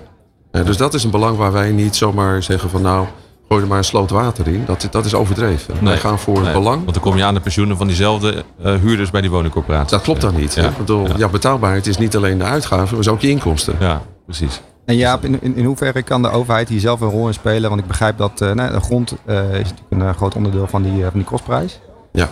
Eh, 0.51 0.65
dus 0.65 0.77
dat 0.77 0.93
is 0.93 1.03
een 1.03 1.11
belang 1.11 1.37
waar 1.37 1.51
wij 1.51 1.71
niet 1.71 1.95
zomaar 1.95 2.43
zeggen 2.43 2.69
van 2.69 2.81
nou... 2.81 3.05
gooi 3.49 3.61
er 3.61 3.67
maar 3.67 3.77
een 3.77 3.83
sloot 3.83 4.09
water 4.09 4.47
in. 4.47 4.63
Dat, 4.65 4.87
dat 4.91 5.05
is 5.05 5.13
overdreven. 5.13 5.73
Wij 5.81 5.97
gaan 5.97 6.19
voor 6.19 6.33
nee, 6.33 6.43
het 6.43 6.53
belang. 6.53 6.81
Want 6.81 6.93
dan 6.93 7.03
kom 7.03 7.17
je 7.17 7.23
aan 7.23 7.33
de 7.33 7.39
pensioenen 7.39 7.77
van 7.77 7.87
diezelfde 7.87 8.43
eh, 8.63 8.75
huurders 8.75 9.11
bij 9.11 9.21
die 9.21 9.29
woningcorporaties. 9.29 9.91
Dat 9.91 10.01
klopt 10.01 10.21
dan 10.21 10.35
niet. 10.35 10.53
Ja. 10.53 10.61
hè? 10.61 10.67
Ik 10.67 10.77
bedoel, 10.77 11.07
Ja. 11.07 11.13
ja. 11.17 11.27
betaalbaarheid 11.27 11.87
is 11.87 11.97
niet 11.97 12.15
alleen 12.15 12.37
de 12.37 12.43
uitgaven, 12.43 12.89
maar 12.91 12.99
is 12.99 13.07
ook 13.07 13.21
je 13.21 13.29
inkomsten. 13.29 13.75
Ja, 13.79 14.01
precies. 14.25 14.61
En 14.85 14.95
Jaap, 14.95 15.23
in, 15.25 15.41
in, 15.41 15.55
in 15.55 15.65
hoeverre 15.65 16.01
kan 16.03 16.21
de 16.21 16.29
overheid 16.29 16.69
hier 16.69 16.79
zelf 16.79 17.01
een 17.01 17.09
rol 17.09 17.27
in 17.27 17.33
spelen? 17.33 17.69
Want 17.69 17.81
ik 17.81 17.87
begrijp 17.87 18.17
dat 18.17 18.41
eh, 18.41 18.51
nou, 18.51 18.71
de 18.71 18.79
grond 18.79 19.15
eh, 19.25 19.35
is 19.59 19.69
natuurlijk 19.69 19.91
een 19.91 20.13
groot 20.15 20.35
onderdeel 20.35 20.67
van 20.67 20.81
die, 20.81 21.01
van 21.03 21.11
die 21.13 21.23
kostprijs. 21.23 21.79
Ja. 22.11 22.29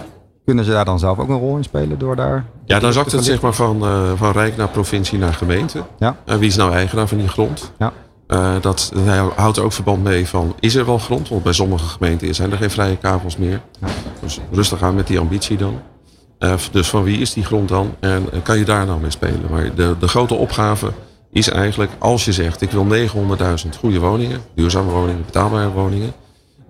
Kunnen 0.52 0.70
ze 0.70 0.76
daar 0.76 0.86
dan 0.86 1.00
zelf 1.00 1.20
ook 1.20 1.30
een 1.30 1.40
rol 1.40 1.58
in 1.58 1.64
spelen 1.64 2.00
door 2.00 2.16
daar... 2.16 2.46
Ja, 2.66 2.80
dan 2.80 2.94
zakt 2.94 3.12
het 3.12 3.24
zeg 3.24 3.42
maar 3.42 3.54
van, 3.54 3.86
eh, 3.86 4.12
van 4.16 4.32
Rijk 4.32 4.58
naar 4.58 4.68
provincie 4.68 5.18
naar 5.18 5.34
gemeente. 5.34 5.84
Ja. 6.00 6.16
En 6.26 6.40
wie 6.40 6.48
is 6.48 6.56
nou 6.56 6.74
eigenaar 6.74 7.08
van 7.08 7.18
die 7.18 7.28
grond? 7.28 7.72
Ja. 7.78 7.94
Eh, 8.28 8.54
dat 8.62 8.92
dat 8.94 9.34
houdt 9.36 9.60
ook 9.60 9.74
verband 9.74 10.04
mee 10.04 10.28
van, 10.28 10.56
is 10.60 10.76
er 10.76 10.86
wel 10.86 10.98
grond? 10.98 11.30
Want 11.30 11.44
bij 11.44 11.54
sommige 11.54 11.86
gemeenten 11.86 12.36
zijn 12.36 12.52
er 12.52 12.58
geen 12.58 12.70
vrije 12.70 12.98
kavels 12.98 13.38
meer. 13.38 13.62
Dus 14.22 14.40
rustig 14.52 14.84
aan 14.84 14.96
met 14.96 15.08
die 15.08 15.20
ambitie 15.20 15.58
dan. 15.58 15.80
Eh, 16.38 16.54
dus 16.72 16.90
van 16.90 17.04
wie 17.04 17.18
is 17.18 17.34
die 17.34 17.46
grond 17.46 17.70
dan? 17.70 17.96
En 18.00 18.30
kan 18.44 18.58
je 18.58 18.66
daar 18.66 18.86
nou 18.86 19.00
mee 19.02 19.12
spelen? 19.12 19.46
Maar 19.50 19.76
de, 19.76 19.96
de 20.00 20.08
grote 20.08 20.34
opgave 20.34 20.92
is 21.32 21.50
eigenlijk, 21.50 21.92
als 22.00 22.26
je 22.26 22.34
zegt, 22.34 22.62
ik 22.62 22.72
wil 22.72 22.88
900.000 23.66 23.70
goede 23.80 24.00
woningen, 24.00 24.42
duurzame 24.56 24.92
woningen, 24.92 25.26
betaalbare 25.26 25.72
woningen. 25.72 26.14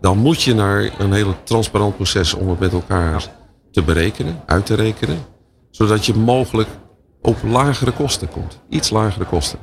Dan 0.01 0.17
moet 0.17 0.41
je 0.41 0.53
naar 0.53 0.89
een 0.97 1.13
heel 1.13 1.35
transparant 1.43 1.95
proces 1.95 2.33
om 2.33 2.49
het 2.49 2.59
met 2.59 2.73
elkaar 2.73 3.39
te 3.71 3.81
berekenen, 3.83 4.41
uit 4.45 4.65
te 4.65 4.73
rekenen. 4.73 5.17
Zodat 5.69 6.05
je 6.05 6.13
mogelijk 6.13 6.69
op 7.21 7.37
lagere 7.43 7.91
kosten 7.91 8.29
komt. 8.29 8.59
Iets 8.69 8.89
lagere 8.89 9.25
kosten. 9.25 9.59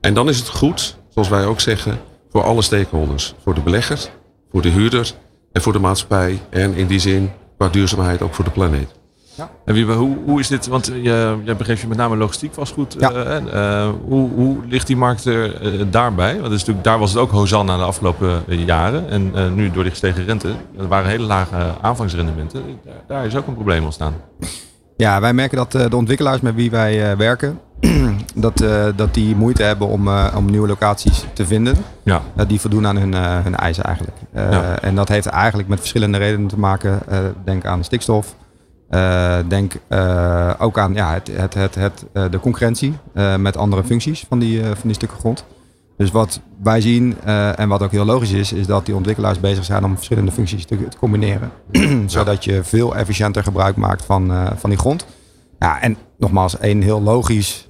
En 0.00 0.14
dan 0.14 0.28
is 0.28 0.38
het 0.38 0.48
goed, 0.48 0.96
zoals 1.08 1.28
wij 1.28 1.44
ook 1.44 1.60
zeggen, 1.60 2.00
voor 2.30 2.42
alle 2.42 2.62
stakeholders. 2.62 3.34
Voor 3.42 3.54
de 3.54 3.60
beleggers, 3.60 4.10
voor 4.50 4.62
de 4.62 4.68
huurder 4.68 5.12
en 5.52 5.62
voor 5.62 5.72
de 5.72 5.78
maatschappij. 5.78 6.40
En 6.50 6.74
in 6.74 6.86
die 6.86 6.98
zin, 6.98 7.30
qua 7.56 7.68
duurzaamheid, 7.68 8.22
ook 8.22 8.34
voor 8.34 8.44
de 8.44 8.50
planeet. 8.50 8.99
En 9.64 9.74
wie, 9.74 9.84
hoe, 9.84 10.16
hoe 10.24 10.40
is 10.40 10.48
dit? 10.48 10.66
Want 10.66 10.86
je, 10.86 11.36
jij 11.44 11.56
begeeft 11.56 11.80
je 11.80 11.86
met 11.88 11.96
name 11.96 12.16
logistiek 12.16 12.54
vastgoed. 12.54 12.96
Ja. 12.98 13.10
eh, 13.12 13.36
eh, 13.82 13.88
hoe, 14.04 14.30
hoe 14.30 14.56
ligt 14.68 14.86
die 14.86 14.96
markt 14.96 15.24
er 15.24 15.62
eh, 15.62 15.80
daarbij? 15.90 16.40
Want 16.40 16.52
is 16.52 16.58
natuurlijk, 16.58 16.84
daar 16.84 16.98
was 16.98 17.10
het 17.12 17.18
ook 17.20 17.30
Hosanna 17.30 17.76
de 17.76 17.82
afgelopen 17.82 18.42
eh, 18.48 18.66
jaren. 18.66 19.08
En 19.08 19.30
eh, 19.34 19.50
nu 19.50 19.70
door 19.70 19.82
die 19.82 19.90
gestegen 19.92 20.24
rente, 20.24 20.48
er 20.78 20.88
waren 20.88 21.10
hele 21.10 21.24
lage 21.26 21.56
aanvangsrendementen. 21.80 22.62
Daar, 23.06 23.26
is 23.26 23.36
ook 23.36 23.46
een 23.46 23.54
probleem 23.54 23.84
ontstaan. 23.84 24.14
Ja, 24.96 25.20
wij 25.20 25.32
merken 25.32 25.56
dat 25.56 25.74
eh, 25.74 25.90
de 25.90 25.96
ontwikkelaars 25.96 26.40
met 26.40 26.54
wie 26.54 26.70
wij 26.70 27.10
eh, 27.10 27.16
werken, 27.16 27.60
dat, 28.34 28.60
eh, 28.60 28.84
dat 28.96 29.14
die 29.14 29.36
moeite 29.36 29.62
hebben 29.62 29.86
om, 29.88 30.08
eh, 30.08 30.34
om 30.36 30.50
nieuwe 30.50 30.66
locaties 30.68 31.24
te 31.32 31.46
vinden. 31.46 31.76
Ja. 32.02 32.20
eh, 32.36 32.44
die 32.48 32.60
voldoen 32.60 32.86
aan 32.86 32.96
hun, 32.96 33.14
eh, 33.14 33.38
hun 33.42 33.56
eisen 33.56 33.84
eigenlijk. 33.84 34.16
Eh, 34.32 34.50
Ja. 34.50 34.78
En 34.80 34.94
dat 34.94 35.08
heeft 35.08 35.26
eigenlijk 35.26 35.68
met 35.68 35.78
verschillende 35.78 36.18
redenen 36.18 36.46
te 36.48 36.58
maken. 36.58 37.00
Eh, 37.08 37.18
denk 37.44 37.64
aan 37.64 37.84
stikstof. 37.84 38.34
Eh, 38.90 39.38
denk 39.48 39.72
eh, 39.88 40.50
ook 40.58 40.78
aan 40.78 40.94
ja, 40.94 41.12
het, 41.12 41.30
het, 41.32 41.54
het, 41.54 41.74
het, 41.74 42.04
eh, 42.12 42.24
de 42.30 42.40
concurrentie 42.40 42.94
met 43.38 43.56
andere 43.56 43.84
functies 43.84 44.24
van 44.28 44.38
die, 44.38 44.64
van 44.64 44.76
die 44.82 44.94
stukken 44.94 45.18
grond. 45.18 45.44
Dus 45.96 46.10
wat 46.10 46.40
wij 46.62 46.80
zien 46.80 47.20
en 47.56 47.68
wat 47.68 47.82
ook 47.82 47.90
heel 47.90 48.04
logisch 48.04 48.32
is, 48.32 48.52
is 48.52 48.66
dat 48.66 48.86
die 48.86 48.94
ontwikkelaars 48.94 49.40
bezig 49.40 49.64
zijn 49.64 49.84
om 49.84 49.94
verschillende 49.94 50.32
functies 50.32 50.64
te, 50.64 50.88
te 50.88 50.98
combineren. 50.98 51.50
Zodat 52.06 52.44
je 52.44 52.64
veel 52.64 52.96
efficiënter 52.96 53.42
gebruik 53.42 53.76
maakt 53.76 54.04
van, 54.04 54.32
van 54.56 54.70
die 54.70 54.78
grond. 54.78 55.06
Ja, 55.58 55.80
en 55.80 55.96
nogmaals, 56.18 56.56
een 56.60 56.82
heel 56.82 57.02
logisch 57.02 57.66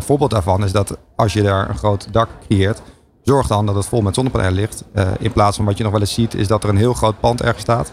voorbeeld 0.00 0.30
daarvan 0.30 0.64
is 0.64 0.72
dat 0.72 0.98
als 1.16 1.32
je 1.32 1.42
daar 1.42 1.68
een 1.68 1.78
groot 1.78 2.08
dak 2.10 2.28
creëert, 2.48 2.82
zorg 3.22 3.46
dan 3.46 3.66
dat 3.66 3.74
het 3.74 3.86
vol 3.86 4.00
met 4.00 4.14
zonnepanelen 4.14 4.54
ligt. 4.54 4.84
In 5.18 5.32
plaats 5.32 5.56
van 5.56 5.64
wat 5.64 5.76
je 5.76 5.82
nog 5.82 5.92
wel 5.92 6.00
eens 6.00 6.14
ziet, 6.14 6.34
is 6.34 6.46
dat 6.46 6.62
er 6.62 6.68
een 6.68 6.76
heel 6.76 6.94
groot 6.94 7.20
pand 7.20 7.42
ergens 7.42 7.62
staat. 7.62 7.92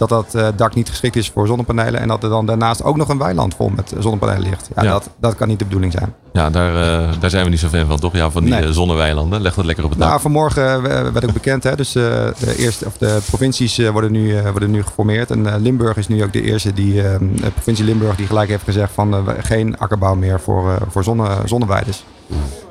Dat 0.00 0.08
dat 0.08 0.34
eh, 0.34 0.48
dak 0.56 0.74
niet 0.74 0.88
geschikt 0.88 1.16
is 1.16 1.30
voor 1.30 1.46
zonnepanelen. 1.46 2.00
En 2.00 2.08
dat 2.08 2.22
er 2.22 2.28
dan 2.28 2.46
daarnaast 2.46 2.82
ook 2.82 2.96
nog 2.96 3.08
een 3.08 3.18
weiland 3.18 3.54
vol 3.54 3.68
met 3.68 3.92
eh, 3.92 4.00
zonnepanelen 4.02 4.42
ligt. 4.42 4.68
Ja, 4.76 4.82
Ja. 4.82 4.90
Dat, 4.90 5.10
dat 5.20 5.34
kan 5.36 5.48
niet 5.48 5.58
de 5.58 5.64
bedoeling 5.64 5.92
zijn. 5.92 6.14
Ja, 6.32 6.50
daar, 6.50 6.74
eh, 7.02 7.12
daar 7.20 7.30
zijn 7.30 7.44
we 7.44 7.50
niet 7.50 7.58
zo 7.58 7.68
fan 7.68 7.86
van, 7.86 7.98
toch? 7.98 8.12
Ja, 8.12 8.30
van 8.30 8.44
die 8.44 8.52
Nee. 8.54 8.72
zonneweilanden. 8.72 9.40
Leg 9.40 9.54
dat 9.54 9.64
lekker 9.64 9.84
op 9.84 9.90
het 9.90 9.98
dak. 9.98 10.08
Nou, 10.08 10.20
vanmorgen 10.20 10.82
werd 10.82 11.24
ook 11.24 11.32
bekend, 11.32 11.62
hè, 11.64 11.76
dus 11.76 11.92
de, 11.92 12.54
eerste, 12.56 12.86
of 12.86 12.96
de 12.98 13.18
provincies 13.26 13.78
worden, 13.88 14.12
nu, 14.12 14.40
worden 14.50 14.70
nu 14.70 14.82
geformeerd. 14.82 15.30
En 15.30 15.60
Limburg 15.62 15.96
is 15.96 16.08
nu 16.08 16.22
ook 16.24 16.32
de 16.32 16.42
eerste, 16.42 16.72
die, 16.72 16.94
de 16.94 17.50
provincie 17.54 17.84
Limburg, 17.84 18.16
die 18.16 18.26
gelijk 18.26 18.48
heeft 18.48 18.64
gezegd 18.64 18.92
van 18.92 19.24
geen 19.40 19.78
akkerbouw 19.78 20.14
meer 20.14 20.40
voor, 20.40 20.78
voor 20.90 21.04
zonne, 21.04 21.28
zonneweiders. 21.44 22.04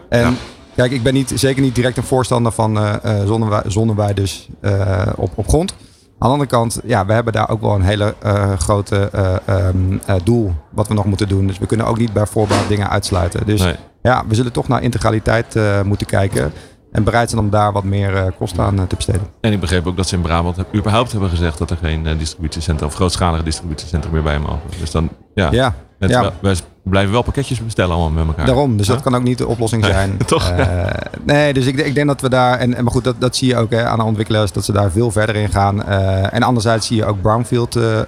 En 0.10 0.20
Ja. 0.20 0.32
kijk, 0.76 0.92
ik 0.92 1.04
ben 1.04 1.14
niet, 1.14 1.32
zeker 1.36 1.62
niet 1.62 1.76
direct 1.76 1.98
een 1.98 2.04
voorstander 2.04 2.52
van 2.52 2.80
zonnewe- 3.26 3.64
zonneweiders 3.68 4.48
eh, 4.62 5.02
op, 5.16 5.32
op 5.36 5.48
grond. 5.48 5.74
Aan 6.20 6.28
de 6.28 6.34
andere 6.34 6.50
kant, 6.50 6.80
ja, 6.84 7.06
we 7.06 7.14
hebben 7.14 7.34
daar 7.34 7.50
ook 7.50 7.62
wel 7.62 7.76
een 7.76 7.82
hele 7.82 8.16
eh, 8.22 8.54
grote 8.58 9.10
eh, 9.12 9.36
ehm, 9.46 9.76
eh, 10.06 10.16
doel 10.24 10.54
wat 10.70 10.88
we 10.88 10.94
nog 10.94 11.06
moeten 11.06 11.28
doen. 11.28 11.48
Dus 11.48 11.58
we 11.60 11.66
kunnen 11.66 11.86
ook 11.86 11.98
niet 11.98 12.14
bij 12.14 12.26
voorbaat 12.26 12.68
dingen 12.68 12.90
uitsluiten. 12.90 13.46
Dus 13.46 13.62
Nee. 13.62 13.76
ja, 14.02 14.24
we 14.28 14.36
zullen 14.36 14.52
toch 14.52 14.68
naar 14.68 14.82
integraliteit 14.84 15.56
moeten 15.84 16.08
kijken. 16.08 16.52
En 16.92 17.04
bereid 17.04 17.30
zijn 17.30 17.42
om 17.42 17.50
daar 17.50 17.72
wat 17.72 17.84
meer 17.84 18.34
kosten 18.38 18.64
aan 18.64 18.88
te 18.88 18.96
besteden. 18.96 19.22
En 19.42 19.52
ik 19.52 19.60
begreep 19.60 19.88
ook 19.88 19.98
dat 19.98 20.08
ze 20.08 20.16
in 20.16 20.22
Brabant 20.22 20.56
heb- 20.58 20.76
überhaupt 20.76 21.12
hebben 21.12 21.30
gezegd 21.30 21.58
dat 21.58 21.70
er 21.72 21.78
geen 21.82 22.18
distributiecentra 22.18 22.86
of 22.86 22.94
grootschalige 22.94 23.44
distributiecentra 23.44 24.12
meer 24.12 24.24
bij 24.24 24.40
mogen. 24.40 24.60
Dus 24.80 24.92
dan, 24.92 25.10
ja, 25.34 25.52
Ja, 25.52 25.74
ja. 25.98 26.22
wel- 26.22 26.32
wij 26.42 26.56
blijven 26.90 27.12
wel 27.12 27.22
pakketjes 27.22 27.64
bestellen 27.64 27.96
allemaal 27.96 28.12
met 28.12 28.28
elkaar. 28.28 28.46
daarom. 28.46 28.78
Dus 28.78 28.88
dat 28.88 29.02
kan 29.02 29.16
ook 29.16 29.24
niet 29.24 29.38
de 29.38 29.48
oplossing 29.48 29.86
zijn. 29.86 30.18
toch? 30.26 30.50
Eh, 30.50 30.86
nee, 31.24 31.54
dus 31.54 31.66
ik, 31.66 31.78
ik 31.78 31.96
denk 31.96 32.08
dat 32.08 32.22
we 32.22 32.30
daar... 32.30 32.58
En, 32.58 32.70
maar 32.70 32.92
goed, 32.92 33.04
dat, 33.04 33.16
dat 33.20 33.36
zie 33.36 33.48
je 33.48 33.58
ook 33.58 33.70
hè, 33.70 33.86
aan 33.86 33.98
de 33.98 34.04
ontwikkelaars. 34.04 34.52
Dat 34.52 34.66
ze 34.66 34.72
daar 34.72 34.92
veel 34.92 35.12
verder 35.12 35.36
in 35.36 35.50
gaan. 35.50 35.84
Eh, 35.84 36.34
en 36.34 36.44
anderzijds 36.44 36.88
zie 36.88 36.98
je 36.98 37.06
ook 37.06 37.22
Brownfield... 37.22 37.76
eh, 37.76 38.00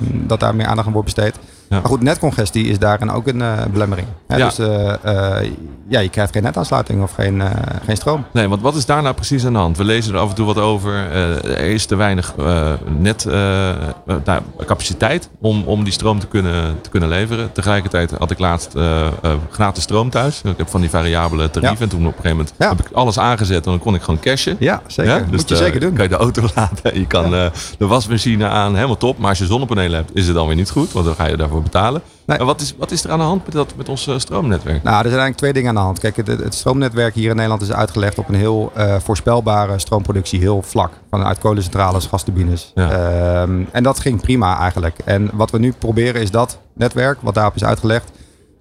dat 0.00 0.40
daar 0.40 0.54
meer 0.54 0.66
aandacht 0.66 0.86
aan 0.86 0.92
wordt 0.92 1.14
besteed. 1.14 1.38
Ja. 1.70 1.76
Maar 1.80 1.88
goed, 1.90 2.02
netcongestie 2.02 2.64
is 2.64 2.78
daarin 2.78 3.10
ook 3.10 3.26
een 3.26 3.42
eh, 3.42 3.52
belemmering. 3.72 4.06
Hè? 4.26 4.36
Ja. 4.36 4.46
Dus 4.46 4.58
eh, 4.58 5.38
eh, 5.38 5.50
ja, 5.88 6.00
je 6.00 6.08
krijgt 6.08 6.32
geen 6.32 6.42
netaansluiting 6.42 7.02
of 7.02 7.12
geen, 7.12 7.42
geen 7.84 7.96
stroom. 7.96 8.24
Nee, 8.32 8.48
want 8.48 8.62
wat 8.62 8.74
is 8.74 8.86
daar 8.86 9.02
nou 9.02 9.14
precies 9.14 9.44
aan 9.46 9.52
de 9.52 9.58
hand? 9.58 9.76
We 9.76 9.84
lezen 9.84 10.14
er 10.14 10.20
af 10.20 10.28
en 10.28 10.34
toe 10.34 10.46
wat 10.46 10.58
over. 10.58 10.94
Er 11.42 11.58
is 11.58 11.86
te 11.86 11.96
weinig 11.96 12.34
net 12.98 13.24
eh, 13.26 13.32
nou, 14.24 14.40
capaciteit 14.66 15.28
om, 15.40 15.62
om 15.64 15.84
die 15.84 15.92
stroom 15.92 16.18
te 16.18 16.26
kunnen, 16.26 16.80
te 16.80 16.90
kunnen 16.90 17.08
leveren. 17.08 17.52
Tegelijkertijd 17.52 18.10
had 18.18 18.30
ik 18.30 18.38
laatst 18.38 18.72
gratis 19.50 19.82
stroom 19.82 20.10
thuis. 20.10 20.40
Ik 20.44 20.56
heb 20.56 20.68
van 20.68 20.80
die 20.80 20.90
variabele 20.90 21.50
tarieven. 21.50 21.76
Ja. 21.78 21.82
En 21.84 21.88
toen 21.88 22.00
op 22.00 22.06
een 22.06 22.12
gegeven 22.22 22.36
moment 22.36 22.54
Ja. 22.58 22.68
heb 22.68 22.80
ik 22.80 22.92
alles 22.92 23.18
aangezet 23.18 23.64
en 23.64 23.70
dan 23.70 23.80
kon 23.80 23.94
ik 23.94 24.02
gewoon 24.02 24.20
cashen. 24.20 24.56
Ja, 24.58 24.82
zeker. 24.86 25.12
Ja, 25.12 25.18
dus 25.18 25.30
Moet 25.30 25.40
je 25.40 25.46
de- 25.46 25.56
zeker 25.56 25.80
doen. 25.80 25.92
kan 25.92 26.02
je 26.02 26.08
de 26.10 26.16
auto 26.16 26.42
laten. 26.54 26.98
Je 26.98 27.06
kan 27.06 27.30
de 27.30 27.86
wasmachine 27.86 28.46
aan. 28.48 28.74
Helemaal 28.74 28.96
top. 28.96 29.18
Maar 29.18 29.28
als 29.28 29.38
je 29.38 29.46
zonnepanelen 29.46 29.96
hebt, 29.96 30.10
is 30.14 30.26
het 30.26 30.34
dan 30.34 30.46
weer 30.46 30.56
niet 30.56 30.70
goed. 30.70 30.92
Want 30.92 31.06
dan 31.06 31.14
ga 31.14 31.26
je 31.26 31.36
daarvoor 31.36 31.59
betalen. 31.62 32.02
Nee. 32.24 32.38
En 32.38 32.46
wat 32.46 32.60
is, 32.60 32.74
wat 32.78 32.90
is 32.90 33.04
er 33.04 33.10
aan 33.10 33.18
de 33.18 33.24
hand 33.24 33.44
met, 33.44 33.54
dat, 33.54 33.72
met 33.76 33.88
ons 33.88 34.06
eh, 34.06 34.18
stroomnetwerk? 34.18 34.82
Nou, 34.82 34.96
er 34.96 35.10
zijn 35.10 35.20
eigenlijk 35.20 35.36
twee 35.36 35.52
dingen 35.52 35.68
aan 35.68 35.74
de 35.74 35.80
hand. 35.80 35.98
Kijk, 35.98 36.16
het, 36.16 36.26
het 36.26 36.54
stroomnetwerk 36.54 37.14
hier 37.14 37.30
in 37.30 37.36
Nederland 37.36 37.62
is 37.62 37.72
uitgelegd 37.72 38.18
op 38.18 38.28
een 38.28 38.34
heel 38.34 38.72
eh, 38.74 38.96
voorspelbare 38.98 39.78
stroomproductie, 39.78 40.40
heel 40.40 40.62
vlak. 40.62 40.92
Vanuit 41.10 41.38
kolencentrales, 41.38 42.06
gasturbines. 42.06 42.72
Ja. 42.74 42.90
Ehm, 42.90 43.62
en 43.72 43.82
dat 43.82 44.00
ging 44.00 44.20
prima 44.20 44.58
eigenlijk. 44.58 44.98
En 45.04 45.30
wat 45.32 45.50
we 45.50 45.58
nu 45.58 45.72
proberen 45.78 46.20
is 46.20 46.30
dat 46.30 46.58
netwerk, 46.74 47.18
wat 47.20 47.34
daarop 47.34 47.54
is 47.54 47.64
uitgelegd, 47.64 48.10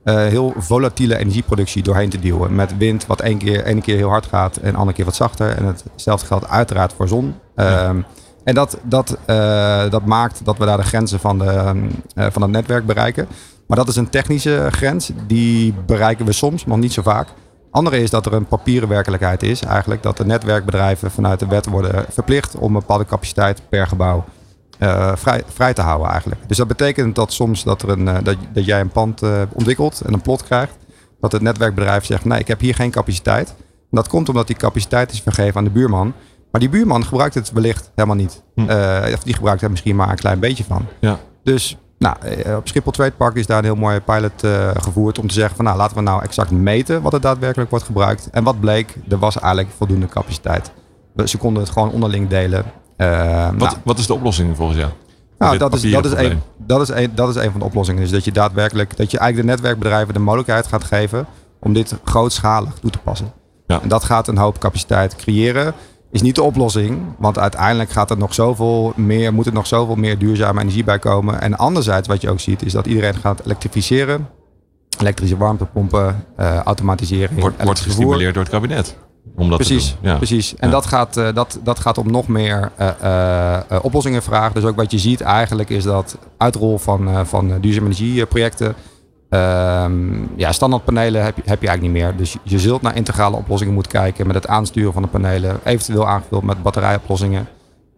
eh, 0.04 0.16
heel 0.16 0.54
volatiele 0.58 1.18
energieproductie 1.18 1.84
doorheen 1.84 2.10
te 2.10 2.20
duwen. 2.20 2.56
Met 2.56 2.78
wind 2.78 3.06
wat 3.06 3.22
één 3.22 3.38
keer, 3.38 3.66
ene 3.66 3.82
keer 3.82 3.96
heel 3.96 4.10
hard 4.10 4.26
gaat 4.26 4.58
en 4.58 4.76
andere 4.76 4.96
keer 4.96 5.06
wat 5.06 5.16
zachter. 5.16 5.58
En 5.58 5.66
hetzelfde 5.66 6.28
geldt 6.28 6.48
uiteraard 6.48 6.94
voor 6.94 7.08
zon. 7.08 7.36
Ehm, 7.56 8.02
En 8.44 8.54
dat, 8.54 8.78
dat, 8.84 9.18
eh, 9.26 9.90
dat 9.90 10.06
maakt 10.06 10.46
dat 10.46 10.58
we 10.58 10.66
daar 10.66 10.78
de 10.78 10.84
grenzen 10.84 11.20
van, 11.20 11.38
de, 11.38 11.76
eh, 12.16 12.26
van 12.32 12.42
het 12.42 12.52
netwerk 12.52 12.86
bereiken. 12.86 13.28
Maar 13.68 13.78
dat 13.78 13.88
is 13.88 13.96
een 13.96 14.10
technische 14.10 14.68
grens. 14.72 15.12
Die 15.28 15.74
bereiken 15.86 16.26
we 16.26 16.32
soms, 16.32 16.66
maar 16.66 16.78
niet 16.78 16.94
zo 16.94 17.02
vaak. 17.02 17.28
Andere 17.72 18.02
is 18.02 18.10
dat 18.10 18.26
er 18.26 18.34
een 18.34 18.48
papieren 18.48 18.90
werkelijkheid 18.90 19.44
is. 19.44 19.62
Eigenlijk 19.62 20.04
dat 20.04 20.18
de 20.18 20.26
netwerkbedrijven 20.26 21.12
vanuit 21.12 21.40
de 21.40 21.48
wet 21.48 21.66
worden 21.66 22.06
verplicht 22.10 22.56
om 22.56 22.76
een 22.76 22.80
bepaalde 22.80 23.06
capaciteit 23.06 23.62
per 23.70 23.88
gebouw 23.88 24.26
eh, 24.78 25.12
vrij, 25.16 25.44
vrij 25.48 25.74
te 25.74 25.82
houden 25.82 26.10
eigenlijk. 26.10 26.42
Dus 26.48 26.58
dat 26.58 26.68
betekent 26.68 27.16
dat 27.16 27.34
soms 27.34 27.64
dat, 27.64 27.82
er 27.82 27.90
een, 27.90 28.24
dat, 28.24 28.36
dat 28.54 28.66
jij 28.66 28.80
een 28.80 28.90
pand 28.90 29.22
ontwikkelt 29.54 30.02
en 30.02 30.14
een 30.14 30.22
plot 30.22 30.44
krijgt. 30.44 30.78
Dat 31.20 31.32
het 31.32 31.42
netwerkbedrijf 31.42 32.06
zegt, 32.06 32.26
nee, 32.26 32.40
ik 32.40 32.48
heb 32.48 32.60
hier 32.60 32.76
geen 32.76 32.92
capaciteit. 32.92 33.50
En 33.90 33.98
dat 33.98 34.08
komt 34.08 34.30
omdat 34.30 34.48
die 34.48 34.56
capaciteit 34.56 35.12
is 35.12 35.22
vergeven 35.22 35.56
aan 35.56 35.64
de 35.64 35.70
buurman. 35.70 36.14
Maar 36.52 36.62
die 36.62 36.70
buurman 36.70 37.06
gebruikt 37.06 37.36
het 37.36 37.52
wellicht 37.52 37.92
helemaal 37.96 38.18
niet. 38.18 38.44
Hm. 38.56 38.70
Eh, 38.70 39.14
of 39.14 39.24
die 39.24 39.34
gebruikt 39.34 39.62
er 39.62 39.70
misschien 39.70 39.96
maar 39.96 40.10
een 40.10 40.16
klein 40.16 40.40
beetje 40.40 40.64
van. 40.64 40.86
Ja. 41.00 41.20
Dus 41.44 41.78
nou, 41.98 42.16
eh, 42.20 42.56
op 42.56 42.68
Schiphol 42.68 42.92
Trade 42.92 43.12
Park 43.12 43.36
is 43.36 43.46
daar 43.46 43.58
een 43.58 43.64
heel 43.64 43.76
mooie 43.76 44.02
pilot 44.02 44.44
eh, 44.44 44.70
gevoerd 44.74 45.20
om 45.20 45.28
te 45.28 45.34
zeggen 45.34 45.56
van 45.56 45.66
nou 45.66 45.78
laten 45.78 45.96
we 45.96 46.04
nou 46.04 46.24
exact 46.24 46.52
meten 46.52 47.02
wat 47.02 47.14
er 47.14 47.22
daadwerkelijk 47.22 47.70
wordt 47.70 47.86
gebruikt. 47.86 48.30
En 48.32 48.44
wat 48.44 48.60
bleek, 48.60 48.96
er 49.10 49.20
was 49.20 49.40
eigenlijk 49.40 49.74
voldoende 49.78 50.08
capaciteit. 50.08 50.72
Ze 51.26 51.38
konden 51.38 51.64
het 51.64 51.72
gewoon 51.72 51.92
onderling 51.92 52.28
delen. 52.28 52.66
Wat, 52.98 53.08
nou, 53.58 53.76
wat 53.84 54.00
is 54.00 54.08
de 54.08 54.14
oplossing 54.14 54.56
volgens 54.56 54.78
jou? 54.78 54.92
nou, 55.40 55.58
dat 55.58 55.74
is, 55.74 55.92
dat, 55.92 56.06
is 56.06 56.12
een, 56.12 56.42
dat, 56.58 56.82
is 56.82 56.90
een, 56.90 57.12
dat 57.16 57.30
is 57.30 57.36
een 57.36 57.52
van 57.52 57.60
de 57.60 57.66
oplossingen. 57.66 58.02
Dus 58.02 58.12
dat 58.12 58.26
je 58.26 58.32
daadwerkelijk, 58.32 58.98
dat 58.98 59.12
je 59.12 59.18
eigenlijk 59.18 59.48
de 59.48 59.54
netwerkbedrijven 59.54 60.14
de 60.14 60.20
mogelijkheid 60.20 60.68
gaat 60.68 60.84
geven 60.84 61.26
om 61.60 61.74
dit 61.74 61.96
grootschalig 62.04 62.74
toe 62.74 62.92
te 62.92 62.98
passen. 62.98 63.34
Ja. 63.68 63.82
En 63.82 63.88
dat 63.88 64.04
gaat 64.04 64.28
een 64.28 64.38
hoop 64.38 64.58
capaciteit 64.58 65.16
creëren. 65.16 65.74
Is 66.12 66.22
niet 66.22 66.36
de 66.36 66.44
oplossing, 66.44 67.02
want 67.18 67.40
uiteindelijk 67.40 67.90
gaat 67.90 68.10
er 68.12 68.18
nog 68.18 68.34
zoveel 68.34 68.94
meer, 68.96 69.34
moet 69.34 69.46
er 69.46 69.54
nog 69.54 69.68
zoveel 69.68 69.96
meer 69.96 70.18
duurzame 70.18 70.62
energie 70.62 70.84
bij 70.84 71.00
komen. 71.00 71.42
En 71.42 71.58
anderzijds, 71.58 72.08
wat 72.08 72.22
je 72.22 72.30
ook 72.30 72.40
ziet, 72.40 72.66
is 72.66 72.72
dat 72.72 72.86
iedereen 72.88 73.16
gaat 73.16 73.42
elektrificeren. 73.46 74.28
Elektrische 75.00 75.38
warmtepompen, 75.38 76.26
eh, 76.36 76.58
automatisering, 76.60 77.40
Wordt, 77.40 77.64
wordt 77.64 77.80
gestimuleerd 77.80 78.34
door 78.34 78.44
het 78.44 78.52
kabinet. 78.52 78.96
om 79.36 79.50
dat 79.50 79.58
Precies. 79.58 79.96
Ja. 80.02 80.16
precies. 80.16 80.56
En 80.56 80.68
Ja. 80.68 80.74
dat, 80.74 80.86
gaat, 80.86 81.18
eh, 81.18 81.34
dat, 81.34 81.60
dat 81.64 81.80
gaat 81.80 81.98
om 81.98 82.12
nog 82.12 82.28
meer 82.28 82.72
eh, 82.76 83.60
oplossingen 83.82 84.22
vragen. 84.24 84.54
Dus 84.54 84.64
ook 84.64 84.76
wat 84.76 84.92
je 84.92 84.98
ziet 85.00 85.22
eigenlijk 85.22 85.70
is 85.70 85.84
dat 85.84 86.18
uitrol 86.38 86.78
van, 86.78 87.26
van 87.28 87.60
duurzame 87.60 87.86
energieprojecten. 87.86 88.76
Ehm, 89.30 90.24
ja, 90.36 90.52
standaardpanelen 90.52 91.24
heb 91.24 91.36
je, 91.36 91.42
heb 91.46 91.62
je 91.62 91.68
eigenlijk 91.68 91.82
niet 91.96 92.04
meer. 92.06 92.18
Dus 92.18 92.34
je- 92.34 92.40
je 92.44 92.60
zult 92.60 92.82
naar 92.82 92.96
integrale 92.96 93.36
oplossingen 93.36 93.74
moeten 93.74 93.92
kijken 93.92 94.26
met 94.28 94.36
het 94.36 94.48
aansturen 94.48 94.94
van 94.94 95.02
de 95.02 95.08
panelen. 95.08 95.60
Eventueel 95.64 96.08
aangevuld 96.08 96.44
met 96.44 96.62
batterijoplossingen. 96.64 97.48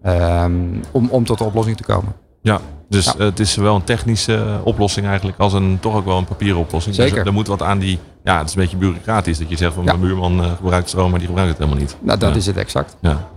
ehm, 0.04 0.52
om, 0.92 1.08
om 1.10 1.26
tot 1.26 1.38
de 1.38 1.44
oplossing 1.44 1.78
te 1.78 1.84
komen. 1.84 2.14
Ja, 2.42 2.60
dus 2.90 3.06
Ja. 3.06 3.14
het 3.26 3.40
is 3.40 3.52
zowel 3.54 3.76
een 3.76 3.84
technische 3.84 4.36
eh, 4.36 4.56
oplossing 4.64 5.06
eigenlijk 5.08 5.38
als 5.40 5.54
een 5.54 5.78
toch 5.82 5.96
ook 5.96 6.06
wel 6.06 6.18
een 6.18 6.26
papieren 6.26 6.60
oplossing. 6.60 6.96
Zeker. 6.96 7.16
Dus 7.16 7.26
er 7.26 7.34
moet 7.34 7.48
wat 7.48 7.62
aan 7.62 7.80
die, 7.80 8.00
ja, 8.24 8.38
het 8.38 8.48
is 8.48 8.56
een 8.56 8.62
beetje 8.62 8.78
bureaucratisch 8.78 9.38
dat 9.38 9.50
je 9.50 9.58
zegt 9.58 9.74
van 9.74 9.84
Ja. 9.84 9.90
mijn 9.94 10.04
buurman 10.08 10.44
eh, 10.44 10.52
gebruikt 10.56 10.90
stroom, 10.90 11.10
maar 11.10 11.20
die 11.20 11.28
gebruikt 11.28 11.52
het 11.52 11.60
helemaal 11.62 11.82
niet. 11.82 11.98
Nou, 12.02 12.20
dat 12.20 12.30
Ja. 12.30 12.36
is 12.36 12.46
het 12.46 12.58
exact. 12.58 12.98
Ja. 13.02 13.30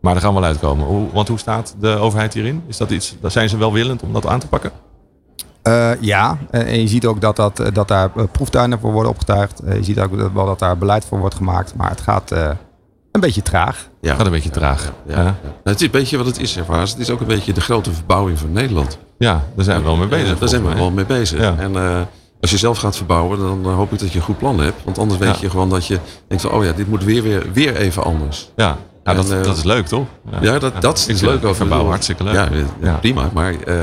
Maar 0.00 0.12
daar 0.12 0.22
gaan 0.22 0.34
we 0.34 0.40
wel 0.40 0.48
uitkomen. 0.48 1.12
Want 1.12 1.28
hoe 1.28 1.38
staat 1.38 1.74
de 1.80 1.88
overheid 1.96 2.34
hierin? 2.34 2.62
Is 2.66 2.76
dat 2.76 2.90
iets, 2.90 3.16
daar 3.20 3.30
zijn 3.30 3.48
ze 3.48 3.56
welwillend 3.56 4.02
om 4.02 4.12
dat 4.12 4.26
aan 4.26 4.40
te 4.40 4.48
pakken? 4.48 4.70
Eh, 5.68 5.90
ja, 6.00 6.38
eh, 6.50 6.60
en 6.72 6.80
je 6.80 6.88
ziet 6.88 7.06
ook 7.06 7.20
dat, 7.20 7.36
dat, 7.36 7.60
eh, 7.60 7.66
dat 7.72 7.88
daar 7.88 8.10
eh, 8.16 8.22
proeftuinen 8.32 8.80
voor 8.80 8.92
worden 8.92 9.10
opgetuigd. 9.10 9.60
Je 9.66 9.84
ziet 9.84 10.00
ook 10.00 10.18
dat, 10.18 10.32
wel 10.32 10.46
dat 10.46 10.58
daar 10.58 10.78
beleid 10.78 11.04
voor 11.04 11.18
wordt 11.18 11.34
gemaakt. 11.34 11.74
Maar 11.74 11.90
het 11.90 12.00
gaat 12.00 12.30
eh, 12.30 12.50
een 13.12 13.20
beetje 13.20 13.42
traag. 13.42 13.88
Ja. 14.00 14.14
Gaat 14.14 14.26
een 14.26 14.32
beetje 14.32 14.50
traag. 14.50 14.92
Ja, 15.06 15.14
Ja, 15.14 15.22
ja. 15.22 15.24
Nou, 15.24 15.34
het 15.64 15.80
is 15.80 15.82
een 15.86 15.90
beetje 15.90 16.16
wat 16.16 16.26
het 16.26 16.40
is. 16.40 16.54
Het 16.54 16.98
is 16.98 17.10
ook 17.10 17.20
een 17.20 17.26
beetje 17.26 17.52
de 17.52 17.60
grote 17.60 17.92
verbouwing 17.92 18.38
van 18.38 18.52
Nederland. 18.52 18.98
ja 19.18 19.44
daar 19.54 19.64
zijn 19.64 19.78
we 19.78 19.84
wel 19.84 19.96
mee 19.96 20.08
bezig. 20.08 20.28
Ja, 20.28 20.34
daar 20.38 20.48
zijn 20.48 20.66
we 20.66 20.74
wel 20.74 20.90
mee 20.90 21.06
bezig. 21.06 21.40
Ja. 21.40 21.54
En 21.58 21.76
eh, 21.76 22.00
als 22.40 22.50
je 22.50 22.56
zelf 22.58 22.78
gaat 22.78 22.96
verbouwen, 22.96 23.38
dan 23.38 23.72
hoop 23.74 23.92
ik 23.92 23.98
dat 23.98 24.10
je 24.12 24.18
een 24.18 24.24
goed 24.24 24.38
plan 24.38 24.60
hebt. 24.60 24.84
Want 24.84 24.98
anders 24.98 25.20
weet 25.20 25.34
Ja. 25.34 25.40
je 25.40 25.50
gewoon 25.50 25.68
dat 25.70 25.86
je 25.86 25.98
denkt 26.28 26.44
van, 26.44 26.52
oh 26.52 26.64
ja, 26.64 26.72
dit 26.72 26.88
moet 26.88 27.04
weer, 27.04 27.22
weer, 27.22 27.52
weer 27.52 27.76
even 27.76 28.04
anders. 28.04 28.50
Ja, 28.56 28.76
ja 29.08 29.14
dat, 29.14 29.30
En, 29.30 29.38
eh, 29.38 29.44
dat 29.44 29.56
is 29.56 29.62
leuk 29.62 29.86
toch? 29.86 30.06
Ja, 30.40 30.58
dat, 30.58 30.80
dat 30.82 31.04
is 31.08 31.20
leuk 31.20 31.44
over 31.44 31.54
verbouwen 31.56 31.90
hartstikke 31.90 32.24
leuk. 32.24 32.34
Ja, 32.34 32.48
ja, 32.52 32.64
Ja. 32.82 32.92
prima. 32.94 33.30
Maar 33.32 33.54
eh, 33.66 33.74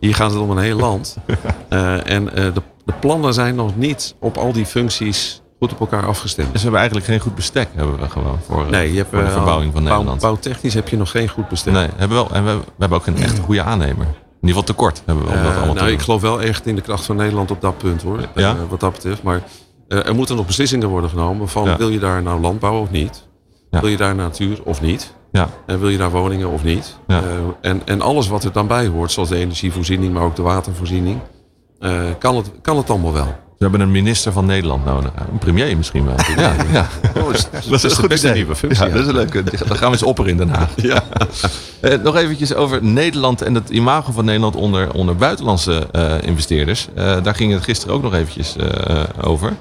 hier 0.00 0.14
gaat 0.14 0.30
het 0.30 0.40
om 0.40 0.50
een 0.50 0.58
heel 0.58 0.76
land. 0.78 1.16
Eh, 1.68 2.10
en 2.10 2.34
eh, 2.34 2.44
de, 2.54 2.62
de 2.84 2.92
plannen 3.00 3.34
zijn 3.34 3.54
nog 3.54 3.76
niet 3.76 4.14
op 4.20 4.36
al 4.36 4.52
die 4.52 4.66
functies 4.66 5.42
goed 5.58 5.72
op 5.72 5.80
elkaar 5.80 6.06
afgestemd. 6.06 6.46
Dus 6.46 6.56
we 6.56 6.62
hebben 6.62 6.80
eigenlijk 6.80 7.10
geen 7.10 7.20
goed 7.20 7.34
bestek 7.34 7.68
hebben 7.74 7.98
we 8.00 8.08
gewoon 8.08 8.38
voor, 8.46 8.64
eh, 8.64 8.70
Nee, 8.70 8.90
je 8.92 8.96
hebt 8.96 9.10
voor 9.10 9.18
de 9.18 9.24
eh, 9.24 9.32
verbouwing 9.32 9.72
van 9.72 9.82
bouw- 9.84 9.92
Nederland. 9.92 10.20
Bouwtechnisch 10.20 10.74
heb 10.74 10.88
je 10.88 10.96
nog 10.96 11.10
geen 11.10 11.28
goed 11.28 11.48
bestemd. 11.48 11.76
Nee, 11.76 11.88
hebben 11.96 12.08
we 12.08 12.14
wel. 12.14 12.30
En 12.32 12.44
we, 12.44 12.50
we 12.56 12.64
hebben 12.78 12.98
ook 12.98 13.04
geen 13.04 13.16
echt 13.16 13.38
goede 13.38 13.62
aannemer. 13.62 14.06
In 14.06 14.48
ieder 14.48 14.60
geval 14.60 14.62
tekort 14.62 15.02
hebben 15.06 15.24
we 15.24 15.30
om 15.30 15.36
dat 15.36 15.44
Eh, 15.44 15.48
allemaal 15.56 15.68
te 15.68 15.74
nou, 15.74 15.86
doen. 15.86 15.96
ik 15.98 16.04
geloof 16.04 16.20
wel 16.20 16.42
echt 16.42 16.66
in 16.66 16.74
de 16.74 16.80
kracht 16.80 17.04
van 17.04 17.16
Nederland 17.16 17.50
op 17.50 17.60
dat 17.60 17.78
punt 17.78 18.02
hoor. 18.02 18.18
Ja? 18.34 18.50
Eh, 18.50 18.56
wat 18.68 18.80
dat 18.80 18.92
betreft. 18.92 19.22
Maar 19.22 19.42
eh, 19.88 20.06
er 20.06 20.14
moeten 20.14 20.36
nog 20.36 20.46
beslissingen 20.46 20.88
worden 20.88 21.10
genomen 21.10 21.48
van 21.48 21.64
Ja. 21.64 21.76
wil 21.76 21.88
je 21.88 21.98
daar 21.98 22.22
nou 22.22 22.40
landbouw 22.40 22.80
of 22.80 22.90
niet? 22.90 23.26
Ja. 23.72 23.80
Wil 23.80 23.90
je 23.90 23.96
daar 23.96 24.14
natuur 24.14 24.58
of 24.64 24.80
niet? 24.80 25.14
Ja, 25.32 25.48
En 25.66 25.80
wil 25.80 25.88
je 25.88 25.98
daar 25.98 26.10
woningen 26.10 26.48
of 26.48 26.64
niet? 26.64 26.96
Ja. 27.06 27.16
Eh, 27.18 27.24
en, 27.70 27.82
en 27.84 28.00
alles 28.00 28.28
wat 28.28 28.44
er 28.44 28.52
dan 28.52 28.66
bij 28.66 28.86
hoort, 28.86 29.12
zoals 29.12 29.28
de 29.28 29.36
energievoorziening, 29.36 30.12
maar 30.14 30.22
ook 30.22 30.36
de 30.36 30.42
watervoorziening, 30.42 31.18
eh, 31.78 31.92
kan, 32.18 32.36
het, 32.36 32.50
kan 32.62 32.76
het 32.76 32.90
allemaal 32.90 33.12
wel. 33.12 33.24
we 33.58 33.68
hebben 33.68 33.80
een 33.80 33.90
minister 33.90 34.32
van 34.32 34.46
Nederland 34.46 34.84
nodig. 34.84 35.10
Een 35.32 35.38
premier 35.38 35.76
misschien 35.76 36.04
wel. 36.04 36.14
Ja, 36.36 36.54
ja. 36.72 36.86
Oh, 37.22 37.32
is- 37.32 37.48
Dat 37.70 37.84
is 37.84 37.94
de 37.96 38.06
beste 38.06 38.28
nieuwe 38.32 38.56
functie. 38.56 38.84
Ja, 38.86 38.90
dat 38.92 39.00
is 39.00 39.06
een 39.06 39.14
leuke. 39.14 39.42
Dan 39.42 39.76
gaan 39.76 39.86
we 39.86 39.92
eens 39.96 40.02
opperen 40.02 40.30
in 40.30 40.36
Den 40.36 40.48
Haag. 40.48 40.70
Ja. 40.82 41.02
Eh, 41.80 41.98
nog 42.02 42.16
eventjes 42.16 42.54
over 42.54 42.84
Nederland 42.84 43.42
en 43.42 43.54
het 43.54 43.70
imago 43.70 44.12
van 44.12 44.24
Nederland 44.24 44.56
onder, 44.56 44.92
onder 44.94 45.16
buitenlandse 45.16 45.86
eh, 45.92 46.14
investeerders. 46.22 46.88
Eh, 46.94 47.22
daar 47.22 47.34
ging 47.34 47.52
het 47.52 47.62
gisteren 47.62 47.94
ook 47.94 48.02
nog 48.02 48.14
eventjes 48.14 48.56
eh, 48.56 49.02
over. 49.22 49.52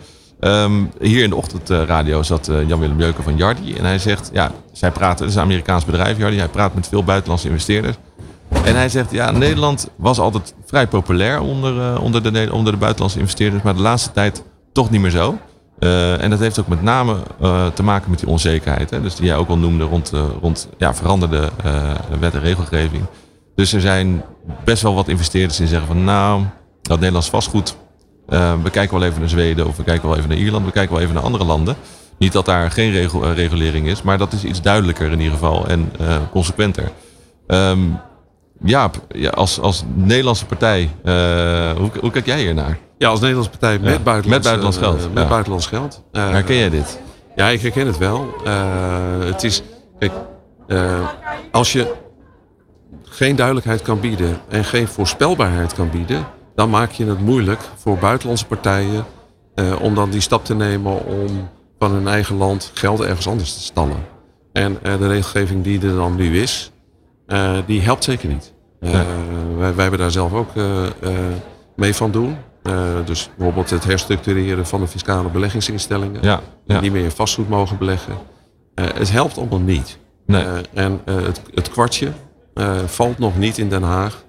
Ehm, 0.42 0.84
hier 1.00 1.24
in 1.24 1.30
de 1.30 1.36
ochtendradio 1.36 2.24
zat 2.24 2.48
eh, 2.48 2.68
Jan-Willem 2.68 3.00
Jeuken 3.00 3.24
van 3.24 3.38
Jardi. 3.38 3.76
En 3.76 3.86
hij 3.86 4.00
zegt, 4.00 4.30
ja, 4.34 4.52
zij 4.72 4.92
praten, 4.92 5.20
het 5.20 5.30
is 5.30 5.36
een 5.36 5.44
Amerikaans 5.44 5.86
bedrijf 5.86 6.18
Jardi. 6.18 6.38
Hij 6.38 6.48
praat 6.48 6.74
met 6.74 6.88
veel 6.88 7.04
buitenlandse 7.04 7.48
investeerders. 7.48 7.96
En 8.64 8.76
hij 8.76 8.90
zegt, 8.90 9.12
ja, 9.12 9.32
Nederland 9.32 9.90
was 9.96 10.20
altijd 10.20 10.54
vrij 10.66 10.88
populair 10.88 11.42
onder, 11.42 11.82
eh, 11.82 12.04
onder, 12.04 12.34
de, 12.34 12.50
onder 12.52 12.74
de 12.74 12.80
buitenlandse 12.80 13.20
investeerders. 13.20 13.64
Maar 13.64 13.76
de 13.76 13.82
laatste 13.82 14.12
tijd 14.12 14.44
toch 14.74 14.90
niet 14.90 15.02
meer 15.02 15.12
zo. 15.12 15.38
Eh, 15.80 16.24
en 16.24 16.30
dat 16.30 16.40
heeft 16.40 16.60
ook 16.60 16.68
met 16.68 16.82
name 16.82 17.16
te 17.74 17.84
maken 17.84 18.10
met 18.10 18.20
die 18.20 18.30
onzekerheid. 18.30 18.90
Hè? 18.90 19.02
Dus 19.02 19.16
die 19.16 19.26
jij 19.26 19.36
ook 19.36 19.50
al 19.50 19.58
noemde 19.58 19.84
rond, 19.84 20.12
rond 20.42 20.68
ja, 20.78 20.94
veranderde 20.94 21.50
wet 22.20 22.34
en 22.34 22.40
regelgeving. 22.40 23.04
Dus 23.56 23.74
er 23.74 23.82
zijn 23.82 24.24
best 24.64 24.82
wel 24.82 24.94
wat 24.94 25.08
investeerders 25.08 25.58
die 25.58 25.68
zeggen 25.68 25.88
van 25.88 26.04
nou, 26.04 26.44
dat 26.82 26.98
Nederlands 26.98 27.30
vastgoed. 27.30 27.76
Eh, 28.32 28.54
we 28.64 28.70
kijken 28.70 29.00
wel 29.00 29.08
even 29.08 29.20
naar 29.20 29.30
Zweden 29.30 29.68
of 29.68 29.78
we 29.78 29.84
kijken 29.84 30.08
wel 30.08 30.18
even 30.18 30.30
naar 30.30 30.38
Ierland. 30.38 30.66
We 30.66 30.72
kijken 30.72 30.94
wel 30.94 31.02
even 31.02 31.14
naar 31.14 31.24
andere 31.24 31.44
landen. 31.44 31.76
Niet 32.22 32.32
dat 32.32 32.46
daar 32.46 32.72
geen 32.72 32.92
regel, 32.92 33.24
eh, 33.24 33.36
regulering 33.36 33.88
is, 33.88 34.02
maar 34.02 34.18
dat 34.18 34.34
is 34.34 34.44
iets 34.44 34.62
duidelijker 34.62 35.12
in 35.12 35.20
ieder 35.20 35.34
geval 35.34 35.68
en 35.68 35.92
eh, 36.00 36.18
consequenter. 36.32 36.92
Ehm, 37.48 37.80
Jaap, 38.64 39.06
ja, 39.10 39.30
als, 39.30 39.60
als 39.60 39.84
Nederlandse 39.94 40.46
partij, 40.46 40.90
eh, 41.04 41.14
hoe, 41.72 41.90
hoe 42.00 42.12
kijk 42.12 42.26
jij 42.26 42.40
hier 42.40 42.54
naar? 42.54 42.78
Ja, 42.98 43.10
als 43.10 43.20
Nederlandse 43.20 43.52
partij 43.52 43.80
met, 43.80 43.94
Ja, 43.94 44.00
buitenlands, 44.00 44.28
met 44.28 44.44
buitenlands 44.44 44.78
geld, 44.78 45.14
met 45.14 45.24
ja. 45.24 45.30
buitenlands 45.30 45.68
geld. 45.68 46.04
Herken 46.12 46.56
jij 46.56 46.70
dit? 46.70 47.00
Ja, 47.36 47.48
ik 47.48 47.62
herken 47.62 47.88
het 47.88 47.98
wel. 47.98 48.34
Het 49.26 49.44
is, 49.44 49.62
kijk, 50.00 50.12
als 51.52 51.74
je 51.74 51.94
geen 53.04 53.36
duidelijkheid 53.36 53.82
kan 53.82 54.00
bieden 54.00 54.38
en 54.50 54.66
geen 54.66 54.88
voorspelbaarheid 54.88 55.74
kan 55.74 55.90
bieden, 55.90 56.26
dan 56.62 56.70
maak 56.70 56.92
je 56.92 57.06
het 57.06 57.20
moeilijk 57.20 57.60
voor 57.76 57.98
buitenlandse 57.98 58.46
partijen 58.46 59.06
eh, 59.56 59.82
om 59.82 59.96
dan 59.96 60.10
die 60.10 60.22
stap 60.22 60.46
te 60.46 60.56
nemen 60.56 61.06
om 61.06 61.50
van 61.80 61.92
hun 61.92 62.08
eigen 62.08 62.36
land 62.36 62.72
geld 62.74 63.00
ergens 63.00 63.28
anders 63.28 63.54
te 63.54 63.60
stallen. 63.60 64.06
En 64.54 64.78
eh, 64.84 64.98
de 64.98 65.08
regelgeving 65.08 65.64
die 65.64 65.82
er 65.82 65.96
dan 65.96 66.16
nu 66.16 66.42
is, 66.42 66.72
eh, 67.28 67.58
die 67.66 67.82
helpt 67.82 68.04
zeker 68.04 68.30
niet. 68.30 68.54
Nee. 68.80 68.92
wij, 69.58 69.76
wij 69.76 69.82
hebben 69.82 70.00
daar 70.00 70.12
zelf 70.12 70.34
ook 70.34 70.50
mee 71.76 71.96
van 71.96 72.12
doen. 72.12 72.38
Dus 73.06 73.30
bijvoorbeeld 73.38 73.70
het 73.70 73.84
herstructureren 73.84 74.66
van 74.66 74.80
de 74.80 74.88
fiscale 74.88 75.30
beleggingsinstellingen 75.30 76.22
Ja, 76.24 76.42
die 76.66 76.76
ja. 76.76 76.82
niet 76.82 76.92
meer 76.92 77.12
vastgoed 77.12 77.50
mogen 77.50 77.78
beleggen. 77.78 78.18
Het 78.76 79.12
helpt 79.12 79.38
allemaal 79.38 79.60
niet. 79.60 79.98
Nee. 80.26 80.46
En 80.74 81.02
het, 81.06 81.42
het 81.54 81.70
kwartje 81.70 82.12
valt 82.86 83.18
nog 83.18 83.38
niet 83.38 83.58
in 83.58 83.70
Den 83.70 83.84
Haag 83.84 84.24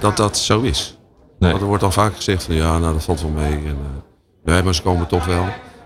dat 0.00 0.16
dat 0.16 0.38
zo 0.38 0.60
is. 0.60 0.95
Nee. 1.38 1.50
Want 1.50 1.62
er 1.62 1.68
wordt 1.68 1.82
al 1.82 1.90
vaak 1.90 2.16
gezegd 2.16 2.44
van 2.44 2.54
ja, 2.54 2.78
nou 2.78 2.92
dat 2.92 3.04
valt 3.04 3.20
wel 3.22 3.30
mee. 3.30 3.52
En, 3.52 3.64
eh, 3.66 4.52
nee, 4.52 4.62
maar 4.62 4.74
ze 4.74 4.82
komen 4.82 5.06
toch 5.06 5.24
wel. 5.24 5.44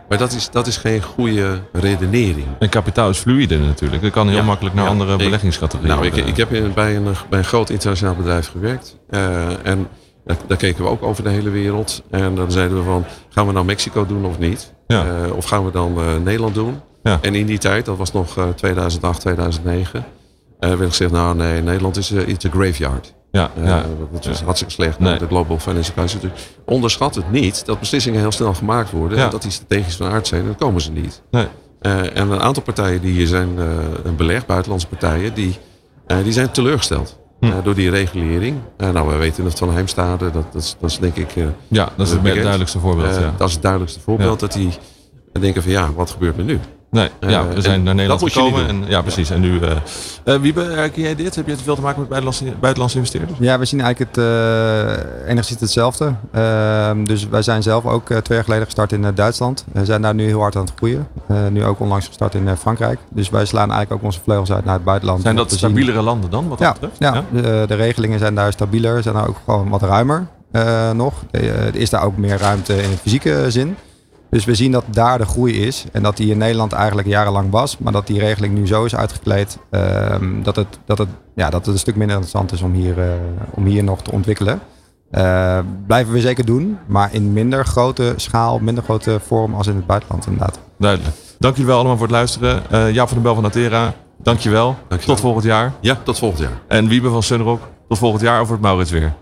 Maar 0.08 0.18
dat 0.18 0.32
is, 0.32 0.50
dat 0.50 0.66
is 0.66 0.76
geen 0.76 1.02
goede 1.02 1.60
redenering. 1.72 2.46
En 2.58 2.68
kapitaal 2.68 3.10
is 3.10 3.18
fluïde 3.18 3.58
natuurlijk. 3.58 4.02
Dat 4.02 4.10
kan 4.10 4.28
heel 4.28 4.36
Ja, 4.36 4.42
makkelijk 4.42 4.74
naar 4.74 4.84
ja. 4.84 4.90
andere 4.90 5.16
beleggingscategorieën. 5.16 5.94
Nou, 5.96 6.06
ik, 6.06 6.16
ik 6.26 6.36
heb 6.36 6.52
in- 6.52 6.72
bij 6.74 6.96
een, 6.96 7.06
bij 7.30 7.38
een 7.38 7.44
groot 7.44 7.70
internationaal 7.70 8.14
bedrijf 8.14 8.50
gewerkt. 8.50 8.96
Eh, 9.10 9.66
en 9.66 9.88
daar, 10.24 10.36
daar 10.46 10.56
keken 10.56 10.84
we 10.84 10.90
ook 10.90 11.02
over 11.02 11.22
de 11.22 11.28
hele 11.30 11.50
wereld. 11.50 12.02
En 12.10 12.34
dan 12.34 12.50
zeiden 12.50 12.76
we 12.78 12.82
van, 12.84 13.04
gaan 13.28 13.46
we 13.46 13.52
nou 13.52 13.64
Mexico 13.64 14.06
doen 14.06 14.24
of 14.24 14.38
niet? 14.38 14.72
Ja. 14.86 15.04
Eh, 15.24 15.36
of 15.36 15.44
gaan 15.44 15.64
we 15.64 15.70
dan 15.70 15.98
Nederland 16.22 16.54
doen? 16.54 16.80
Ja. 17.02 17.18
En 17.20 17.34
in 17.34 17.46
die 17.46 17.58
tijd, 17.58 17.84
dat 17.84 17.96
was 17.96 18.12
nog 18.12 18.36
eh, 18.38 18.48
2008, 18.48 19.20
2009, 19.20 20.04
eh, 20.58 20.68
werd 20.74 20.90
gezegd, 20.90 21.10
nou 21.12 21.36
nee, 21.36 21.62
Nederland 21.62 21.96
is 21.96 22.12
a 22.46 22.50
graveyard. 22.50 23.14
Ja, 23.32 23.50
Eh, 23.56 23.64
ja. 23.64 23.84
dat 24.12 24.24
Ja. 24.24 24.44
hartstikke 24.44 24.72
slecht. 24.74 24.98
Nee. 24.98 25.18
De 25.18 25.26
Global 25.26 25.58
Financial 25.58 25.94
Crisis. 25.96 26.20
Dus 26.20 26.30
onderschat 26.64 27.14
het 27.14 27.30
niet 27.30 27.66
dat 27.66 27.78
beslissingen 27.78 28.20
heel 28.20 28.32
snel 28.32 28.54
gemaakt 28.54 28.90
worden. 28.90 29.18
En 29.18 29.30
dat 29.30 29.42
die 29.42 29.50
strategisch 29.50 29.96
van 29.96 30.10
aard 30.10 30.26
zijn. 30.26 30.44
Dan 30.44 30.56
komen 30.56 30.80
ze 30.80 30.90
niet. 30.90 31.22
Nee. 31.30 31.46
Eh, 31.80 32.16
en 32.16 32.30
een 32.30 32.40
aantal 32.40 32.62
partijen 32.62 33.00
die 33.00 33.12
hier 33.12 33.26
zijn 33.26 33.58
eh, 33.58 33.64
een 34.04 34.16
belegd, 34.16 34.46
buitenlandse 34.46 34.86
partijen, 34.88 35.34
die, 35.34 35.58
die 36.22 36.32
zijn 36.32 36.50
teleurgesteld. 36.50 37.18
Hm. 37.40 37.62
door 37.62 37.74
die 37.74 37.90
regulering. 37.90 38.56
Nou, 38.76 39.08
we 39.08 39.16
weten 39.16 39.44
het 39.44 39.58
van 39.58 39.72
Heimstade. 39.72 40.30
Dat, 40.30 40.52
dat, 40.52 40.62
is, 40.62 40.76
dat 40.80 40.90
is 40.90 40.98
denk 40.98 41.16
ik... 41.16 41.34
ja, 41.68 41.88
dat 41.96 42.06
is 42.06 42.12
het 42.12 42.22
duidelijkste 42.24 42.78
voorbeeld. 42.78 43.14
ja. 43.14 43.34
Dat 43.36 43.46
is 43.48 43.52
het 43.52 43.62
duidelijkste 43.62 44.00
voorbeeld. 44.00 44.40
Dat 44.40 44.52
die 44.52 44.70
denken 45.32 45.62
van 45.62 45.72
ja, 45.72 45.92
wat 45.92 46.10
gebeurt 46.10 46.36
er 46.38 46.44
nu? 46.44 46.58
Nee, 46.90 47.09
ja, 47.20 47.29
eh, 47.40 47.55
we 47.55 47.61
zijn 47.61 47.83
naar 47.83 47.94
Nederland 47.94 48.20
dat 48.20 48.35
moet 48.35 48.44
je 48.44 48.50
niet 48.50 48.59
gekomen. 48.61 48.83
En, 48.85 48.90
ja, 48.90 49.03
precies. 49.03 49.31
En 49.31 49.40
nu, 49.40 49.61
eh 49.61 49.70
eh, 50.24 50.40
Wiebe, 50.40 50.62
herken 50.62 51.03
jij 51.03 51.14
dit? 51.14 51.35
Heb 51.35 51.46
je 51.46 51.53
het 51.53 51.62
veel 51.62 51.74
te 51.74 51.81
maken 51.81 51.98
met 52.00 52.09
buitenlandse, 52.09 52.44
buitenlandse 52.61 52.96
investeerders? 52.96 53.38
Ja, 53.38 53.59
we 53.59 53.64
zien 53.64 53.81
eigenlijk 53.81 54.16
het, 54.16 54.24
eh, 54.24 55.31
enigszins 55.31 55.61
hetzelfde. 55.61 56.14
Ehm, 56.33 57.05
dus 57.05 57.29
wij 57.29 57.42
zijn 57.42 57.62
zelf 57.62 57.87
ook 57.87 58.11
eh, 58.11 58.16
twee 58.18 58.37
jaar 58.37 58.44
geleden 58.46 58.64
gestart 58.66 58.92
in 58.92 59.05
eh, 59.05 59.11
Duitsland. 59.14 59.64
We 59.72 59.85
zijn 59.85 60.03
daar 60.03 60.14
nu 60.14 60.24
heel 60.26 60.40
hard 60.40 60.57
aan 60.57 60.64
het 60.64 60.72
groeien. 60.76 61.09
Eh, 61.29 61.37
nu 61.50 61.64
ook 61.64 61.81
onlangs 61.81 62.07
gestart 62.07 62.35
in 62.35 62.48
eh, 62.48 62.57
Frankrijk. 62.57 62.98
Dus 63.11 63.31
wij 63.31 63.44
slaan 63.44 63.70
eigenlijk 63.70 63.92
ook 64.00 64.07
onze 64.07 64.20
vleugels 64.24 64.53
uit 64.53 64.64
naar 64.64 64.74
het 64.74 64.85
buitenland. 64.85 65.22
Zijn 65.22 65.37
dat 65.37 65.53
stabielere 65.53 66.03
landen 66.03 66.31
dan, 66.31 66.48
wat 66.48 66.59
dat 66.59 66.66
Ja, 66.66 66.72
betreft? 66.72 66.96
ja, 66.98 67.24
De, 67.42 67.64
de 67.68 67.74
regelingen 67.74 68.18
zijn 68.18 68.35
daar 68.35 68.53
stabieler, 68.53 69.03
zijn 69.03 69.14
daar 69.14 69.29
ook 69.29 69.37
gewoon 69.44 69.68
wat 69.68 69.83
ruimer 69.83 70.26
eh, 70.50 70.90
nog. 70.90 71.14
Is 71.72 71.90
daar 71.90 72.03
ook 72.05 72.16
meer 72.16 72.38
ruimte 72.38 72.83
in 72.83 72.90
fysieke 73.03 73.44
zin. 73.48 73.76
Dus 74.30 74.44
we 74.44 74.54
zien 74.54 74.72
dat 74.72 74.84
daar 74.90 75.18
de 75.18 75.26
groei 75.26 75.66
is 75.66 75.84
en 75.92 76.02
dat 76.02 76.16
die 76.16 76.30
in 76.30 76.38
Nederland 76.38 76.72
eigenlijk 76.72 77.08
jarenlang 77.08 77.50
was, 77.50 77.78
maar 77.78 77.92
dat 77.92 78.06
die 78.06 78.18
regeling 78.18 78.54
nu 78.54 78.66
zo 78.66 78.84
is 78.84 78.96
uitgekleed 78.96 79.58
ehm, 79.70 80.42
dat, 80.42 80.56
het, 80.56 80.78
dat, 80.84 80.98
het, 80.98 81.08
ja, 81.34 81.50
dat 81.50 81.64
het 81.64 81.74
een 81.74 81.80
stuk 81.80 81.96
minder 81.96 82.16
interessant 82.16 82.52
is 82.52 82.62
om 82.62 82.72
hier, 82.72 83.00
eh, 83.00 83.08
om 83.50 83.64
hier 83.64 83.84
nog 83.84 84.02
te 84.02 84.12
ontwikkelen. 84.12 84.60
Eh, 85.10 85.58
blijven 85.86 86.12
we 86.12 86.20
zeker 86.20 86.44
doen, 86.44 86.78
maar 86.86 87.14
in 87.14 87.32
minder 87.32 87.64
grote 87.64 88.12
schaal, 88.16 88.58
minder 88.58 88.84
grote 88.84 89.20
vorm 89.26 89.54
als 89.54 89.66
in 89.66 89.76
het 89.76 89.86
buitenland 89.86 90.26
inderdaad. 90.26 90.58
Duidelijk. 90.78 91.14
Dank 91.38 91.54
jullie 91.54 91.70
wel 91.70 91.78
allemaal 91.78 91.96
voor 91.96 92.06
het 92.06 92.16
luisteren. 92.16 92.62
Uh, 92.72 92.92
Jaap 92.92 93.06
van 93.06 93.16
den 93.16 93.22
Bel 93.22 93.34
van 93.34 93.42
Natera, 93.42 93.94
dankjewel. 94.22 94.76
dankjewel. 94.88 95.14
Tot 95.14 95.20
volgend 95.20 95.44
jaar. 95.44 95.72
Ja, 95.80 95.98
tot 96.02 96.18
volgend 96.18 96.40
jaar. 96.40 96.60
En 96.68 96.88
Wiebe 96.88 97.10
van 97.10 97.22
Sunrock, 97.22 97.60
tot 97.88 97.98
volgend 97.98 98.22
jaar 98.22 98.40
over 98.40 98.52
het 98.52 98.62
Maurits 98.62 98.90
weer. 98.90 99.14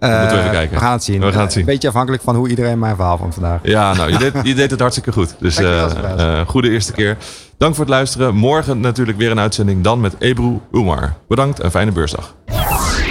Uh, 0.00 0.20
moeten 0.20 0.36
we 0.36 0.42
even 0.42 0.52
kijken. 0.54 0.74
We 0.74 0.80
gaan 0.80 0.92
het 0.92 1.04
zien. 1.04 1.20
We 1.20 1.32
gaan 1.32 1.42
het 1.42 1.52
zien. 1.52 1.60
Een 1.60 1.66
beetje 1.68 1.88
afhankelijk 1.88 2.22
van 2.22 2.36
hoe 2.36 2.48
iedereen 2.48 2.78
mijn 2.78 2.96
verhaal 2.96 3.18
van 3.18 3.32
vandaag. 3.32 3.60
Ja, 3.62 3.94
nou, 3.94 4.12
je 4.12 4.18
deed, 4.18 4.32
je 4.42 4.54
deed 4.54 4.70
het 4.70 4.80
hartstikke 4.80 5.12
goed. 5.12 5.34
Dus 5.40 5.60
uh, 5.60 6.40
goede 6.46 6.70
eerste 6.70 6.92
keer. 6.92 7.16
Dank 7.58 7.74
voor 7.74 7.84
het 7.84 7.94
luisteren. 7.94 8.34
Morgen 8.34 8.80
natuurlijk 8.80 9.18
weer 9.18 9.30
een 9.30 9.40
uitzending. 9.40 9.84
Dan 9.84 10.00
met 10.00 10.14
Ebru 10.18 10.60
Umar. 10.72 11.14
Bedankt 11.28 11.60
en 11.60 11.70
fijne 11.70 11.92
beursdag. 11.92 12.34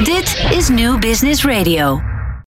Dit 0.03 0.45
is 0.51 0.69
New 0.69 0.99
Business 0.99 1.45
Radio. 1.45 2.14